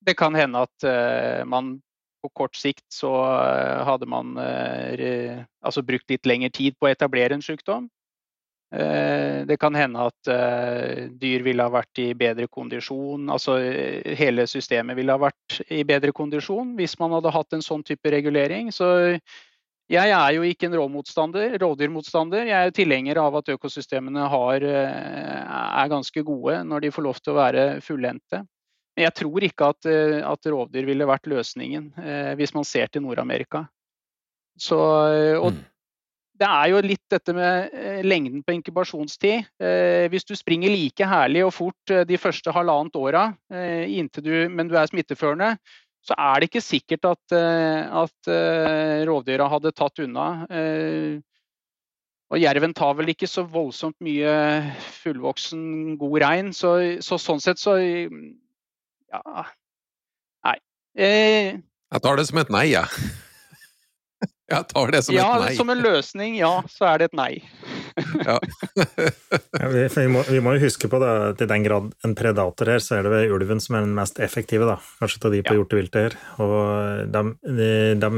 [0.05, 0.85] det kan hende at
[1.49, 1.79] man
[2.21, 3.11] på kort sikt så
[3.87, 7.89] hadde man altså brukt litt lengre tid på å etablere en sykdom.
[8.75, 14.15] Eh, det kan hende at eh, dyr ville ha vært i bedre kondisjon, altså eh,
[14.19, 18.11] hele systemet ville ha vært i bedre kondisjon hvis man hadde hatt en sånn type
[18.11, 18.73] regulering.
[18.75, 18.89] Så
[19.87, 22.49] jeg er jo ikke en rovdyrmotstander.
[22.49, 27.35] Jeg er tilhenger av at økosystemene har, er ganske gode når de får lov til
[27.35, 28.41] å være fullendte.
[28.97, 29.87] Men jeg tror ikke at,
[30.25, 31.91] at rovdyr ville vært løsningen
[32.39, 33.61] hvis man ser til Nord-Amerika.
[34.57, 34.81] Så,
[35.37, 35.63] og mm
[36.39, 39.47] det er jo litt dette med eh, lengden på inkubasjonstid.
[39.61, 44.09] Eh, hvis du springer like herlig og fort eh, de første halvannet åra, men
[44.69, 45.55] du er smitteførende,
[46.05, 48.27] så er det ikke sikkert at, at
[49.09, 50.27] rovdyra hadde tatt unna.
[52.29, 54.35] Og jerven tar vel ikke så voldsomt mye
[54.99, 59.47] fullvoksen, god rein, så, så sånn sett så Ja.
[60.45, 60.57] Nei.
[60.93, 62.85] Jeg tar det som et nei, jeg.
[62.85, 63.24] Ja.
[64.45, 65.53] Jeg tar det som ja, et nei.
[65.57, 67.31] Som en løsning, ja, så er det et nei.
[68.21, 68.37] Ja.
[69.55, 72.69] Ja, vi, vi, må, vi må jo huske på da, til den grad en predator
[72.69, 74.75] her, så er det vel ulven som er den mest effektive, da.
[74.99, 75.57] Kanskje av de på Ja.
[75.61, 76.17] hjorteviltet her.
[76.43, 77.23] Og de,
[78.03, 78.09] de,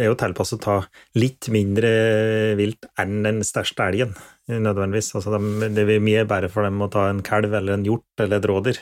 [0.00, 0.76] er jo tilpasset å ta
[1.20, 1.90] litt mindre
[2.58, 4.16] vilt enn den største elgen,
[4.50, 5.12] nødvendigvis.
[5.20, 8.24] Altså de, det er mye bedre for dem å ta en kalv eller en hjort
[8.24, 8.80] eller et rådyr.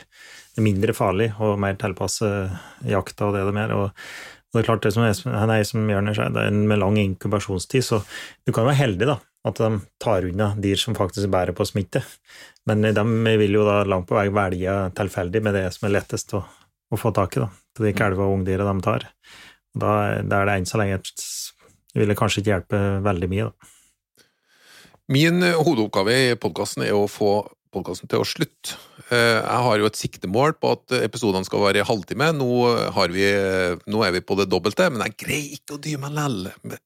[0.53, 3.75] Det er mindre farlig og mer tilpasset jakta og det de er.
[3.77, 4.07] Og,
[4.53, 6.67] og det er klart, det som, er, han er som Jørn sier, det er en
[6.69, 8.03] med lang inkubasjonstid, så
[8.45, 9.15] du kan være heldig, da.
[9.49, 12.03] At de tar unna dyr som faktisk bærer på smitte.
[12.69, 16.35] Men de vil jo da langt på vei velge tilfeldig med det som er lettest
[16.37, 17.49] å, å få tak i, da.
[17.73, 19.07] Til de kalver og ungdyra de tar.
[19.73, 23.73] Da, da er det enn så lenge Det ville kanskje ikke hjelpe veldig mye, da.
[25.11, 27.33] Min eh, hovedoppgave i podkasten er å få
[27.73, 28.77] podkasten til å slutte.
[29.09, 32.31] Eh, Jeg har jo et siktemål på at episodene skal være i halvtime.
[32.37, 32.49] Nå,
[32.95, 33.25] har vi,
[33.89, 36.41] nå er vi på det dobbelte, men jeg greier ikke å dy meg lell.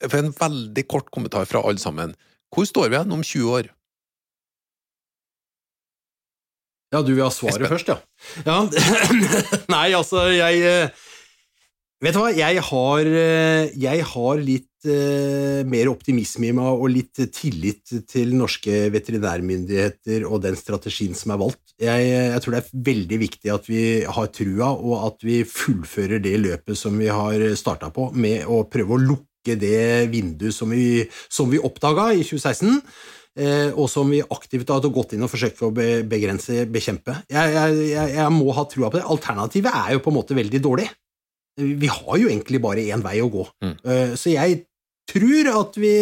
[0.08, 2.16] For en veldig kort kommentar fra alle sammen.
[2.56, 3.74] Hvor står vi hen om 20 år?
[6.96, 7.98] Ja, du vil ha svaret først, ja.
[8.48, 8.62] ja.
[9.76, 11.06] Nei, altså, jeg eh,
[11.98, 16.90] Vet du hva, jeg har, eh, jeg har litt eh, mer optimisme i meg og
[16.94, 21.64] litt tillit til norske veterinærmyndigheter og den strategien som er valgt.
[21.78, 26.24] Jeg, jeg tror det er veldig viktig at vi har trua, og at vi fullfører
[26.24, 30.74] det løpet som vi har starta på, med å prøve å lukke det vinduet som
[30.74, 32.82] vi, som vi oppdaga i 2016
[33.38, 37.22] eh, og som vi aktivt har gått inn og forsøkt å begrense, bekjempe.
[37.32, 39.06] Jeg, jeg, jeg, må ha trua på det.
[39.08, 40.88] Alternativet er jo på en måte veldig dårlig.
[41.58, 43.46] Vi har jo egentlig bare én vei å gå.
[43.66, 43.78] Mm.
[43.82, 44.67] Eh, Så jeg
[45.10, 45.96] tror at vi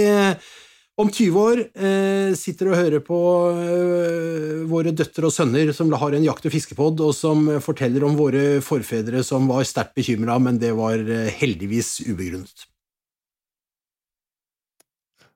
[0.96, 3.18] om 20 år eh, sitter og hører på
[3.52, 8.16] eh, våre døtre og sønner som har en jakt- og fiskepod, og som forteller om
[8.16, 12.66] våre forfedre som var sterkt bekymra, men det var eh, heldigvis ubegrunnet.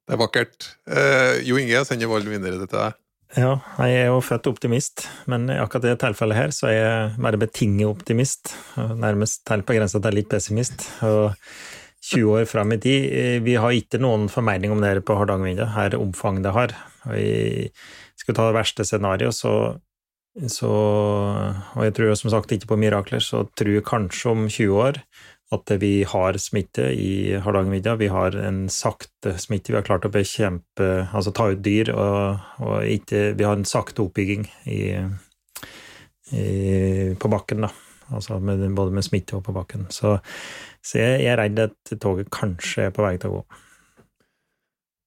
[0.07, 0.71] Det er vakkert.
[0.87, 2.95] Eh, jo Inge, jeg sender ballen videre til deg.
[3.37, 3.51] Ja,
[3.83, 7.37] jeg er jo født optimist, men i akkurat det tilfellet her så er jeg bare
[7.37, 10.87] betinget optimist, nærmest til på grensa til litt pessimist.
[11.05, 11.35] Og
[12.09, 15.17] 20 år fram i tid, eh, vi har ikke noen formening om det her på
[15.19, 16.75] Hardangervidda, her omfang det har.
[17.09, 17.69] Vi
[18.19, 19.53] skal ta det verste scenarioet, så,
[20.49, 24.81] så Og jeg tror som sagt ikke på mirakler, så tror jeg kanskje om 20
[24.89, 25.03] år
[25.51, 27.95] at vi har smitte i Hardangervidda.
[27.97, 29.73] Vi har en sakte smitte.
[29.73, 33.65] Vi har klart å bekjempe, altså ta ut dyr, og, og ikke, vi har en
[33.65, 34.81] sakte oppbygging i,
[36.37, 36.45] i,
[37.17, 37.71] på bakken, da.
[38.13, 39.87] Altså med, både med smitte og på bakken.
[39.93, 40.19] Så,
[40.85, 43.59] så jeg, jeg er redd at toget kanskje er på vei til å gå.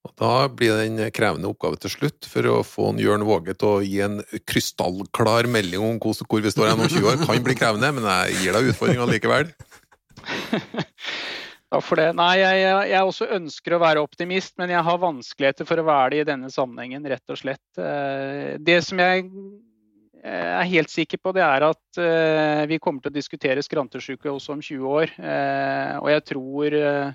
[0.02, 3.54] Og Da blir det en krevende oppgave til slutt, for å få en Jørn Våge
[3.54, 4.18] til å gi en
[4.50, 7.20] krystallklar melding om hvor vi står igjen om 20 år.
[7.22, 9.52] Kan bli krevende, men jeg gir deg utfordringa likevel.
[11.72, 12.10] Takk for det.
[12.18, 16.10] Nei, jeg, jeg, også ønsker å være optimist, men jeg har vanskeligheter for å være
[16.12, 17.64] det i denne sammenhengen, rett og slett.
[17.80, 19.30] Eh, Det som jeg
[20.22, 24.54] er helt sikker på, det er at eh, vi kommer til å diskutere skrantesjuke også
[24.54, 25.12] om 20 år.
[25.18, 27.12] Eh, Og jeg tror eh,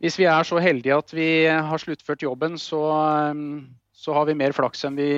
[0.00, 2.82] hvis vi er så heldige at vi har sluttført jobben, så,
[3.30, 3.42] eh,
[3.92, 5.10] så har vi mer flaks enn vi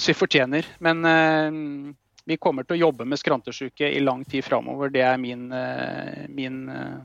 [0.00, 0.66] si, fortjener.
[0.82, 1.94] Men eh,
[2.24, 4.90] vi kommer til å jobbe med skrantesjuke i lang tid framover.
[4.94, 6.98] Det er min, eh, min eh,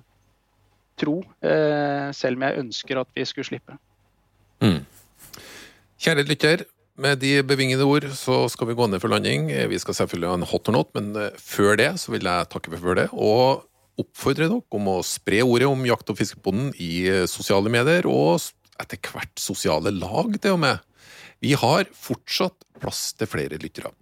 [0.97, 3.77] tro, eh, selv om jeg ønsker at vi skulle slippe.
[5.97, 6.65] Kjære lytter,
[6.97, 9.49] med de bevingede ord så skal vi gå ned for landing.
[9.69, 12.49] Vi skal selvfølgelig ha en hot or not, men eh, før det så vil jeg
[12.51, 13.07] takke for det.
[13.13, 13.65] Og
[14.01, 18.41] oppfordre dere om å spre ordet om jakt- og fiskebonden i eh, sosiale medier, og
[18.81, 20.83] etter hvert sosiale lag, til og med.
[21.41, 23.93] Vi har fortsatt plass til flere lyttere.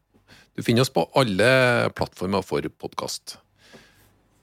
[0.56, 3.38] Du finner oss på alle plattformer for podkast.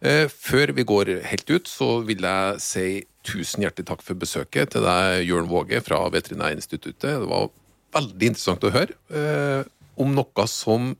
[0.04, 2.86] Eh, Før vi går helt ut, så vil jeg si
[3.24, 7.22] tusen hjertelig takk for besøket til deg, Jørn Våge fra Veterinærinstituttet.
[7.22, 7.48] Det var
[7.92, 9.62] veldig interessant å høre eh,
[10.00, 10.92] om noe som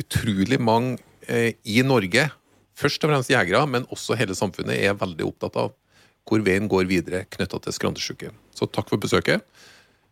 [0.00, 2.28] utrolig mange eh, i Norge,
[2.76, 5.74] først og fremst jegere, men også hele samfunnet, er veldig opptatt av
[6.26, 8.32] hvor veien går videre knytta til skrantesjuke.
[8.56, 9.44] Så takk for besøket.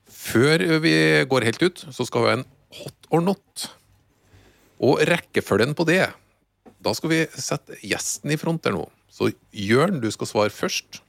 [0.07, 0.95] Før vi
[1.29, 2.47] går helt ut, så skal vi ha en
[2.79, 3.67] hot or not.
[4.85, 6.03] Og rekkefølgen på det
[6.85, 8.85] Da skal vi sette gjesten i front der nå.
[9.09, 11.01] Så Jørn, du skal svare først.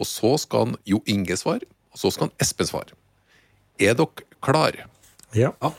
[0.00, 1.66] Og så skal Jo Inge svare.
[1.92, 2.96] Og så skal Espen svare.
[3.80, 4.86] Er dere klare?
[5.36, 5.52] Ja.
[5.62, 5.72] Ja,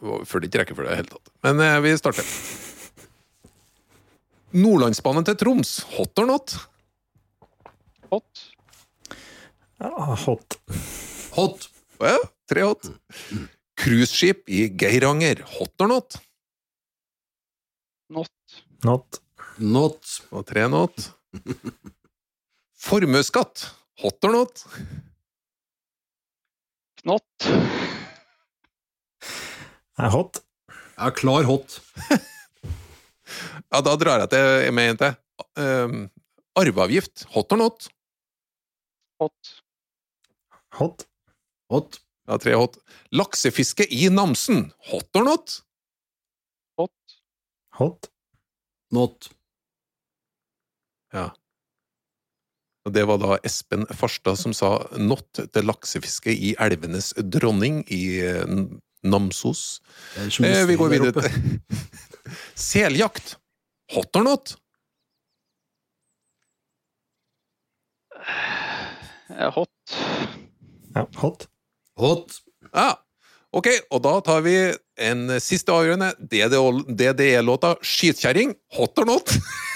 [0.00, 1.30] vi Følger ikke rekkefølge i det hele tatt.
[1.46, 2.28] Men eh, vi starter.
[4.58, 6.54] Nordlandsbanen til Troms, hot or not?
[8.08, 8.44] Hot.
[9.82, 9.90] ja
[10.24, 10.56] hot.
[11.36, 11.68] Hot.
[12.00, 12.16] Ja,
[12.48, 12.88] tre hot.
[13.78, 16.16] Cruiseskip i Geiranger, hot or not?
[18.08, 18.32] Not.
[18.86, 19.20] Not.
[19.58, 20.14] Not.
[20.32, 21.10] Og tre not.
[22.78, 23.68] Formuesskatt,
[24.00, 24.64] hot or not?
[27.04, 27.24] Not.
[29.98, 30.42] Er hot.
[30.96, 31.80] Ja, klar hot.
[33.68, 35.16] Ja, da drar jeg til med en til.
[35.60, 35.96] Um,
[36.56, 37.26] arveavgift.
[37.34, 37.88] Hot or not?
[39.20, 39.50] Hot.
[40.78, 41.04] Hot.
[41.68, 41.98] Hot.
[42.28, 42.78] Ja, tre hot.
[43.12, 44.70] Laksefiske i Namsen.
[44.88, 45.58] Hot or not?
[46.80, 47.18] Hot.
[47.76, 48.08] Hot.
[48.96, 49.28] Not.
[51.12, 51.28] Ja.
[52.88, 58.02] Og det var da Espen Farstad som sa not til laksefiske i elvenes dronning i
[58.24, 58.46] eh,
[59.04, 59.82] Namsos.
[60.16, 61.60] Eh, vi går videre til
[62.70, 63.36] seljakt.
[63.92, 64.54] Hot or not?
[69.36, 69.70] Eh, Hot.
[70.96, 71.46] Ja, hot.
[72.00, 72.40] Hot.
[72.72, 72.94] Ja.
[73.52, 74.56] Ok, og da tar vi
[75.00, 76.10] en siste avgjørende.
[76.24, 78.56] DDE-låta Skitkjerring.
[78.80, 79.32] Hot or not?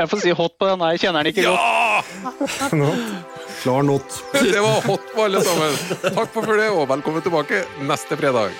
[0.00, 1.60] Jeg får si hot på den, jeg kjenner den ikke godt.
[1.60, 2.94] Ja!
[3.60, 4.20] Klar not.
[4.32, 5.76] Det var hot på alle sammen.
[6.16, 8.54] Takk for det, og velkommen tilbake neste fredag.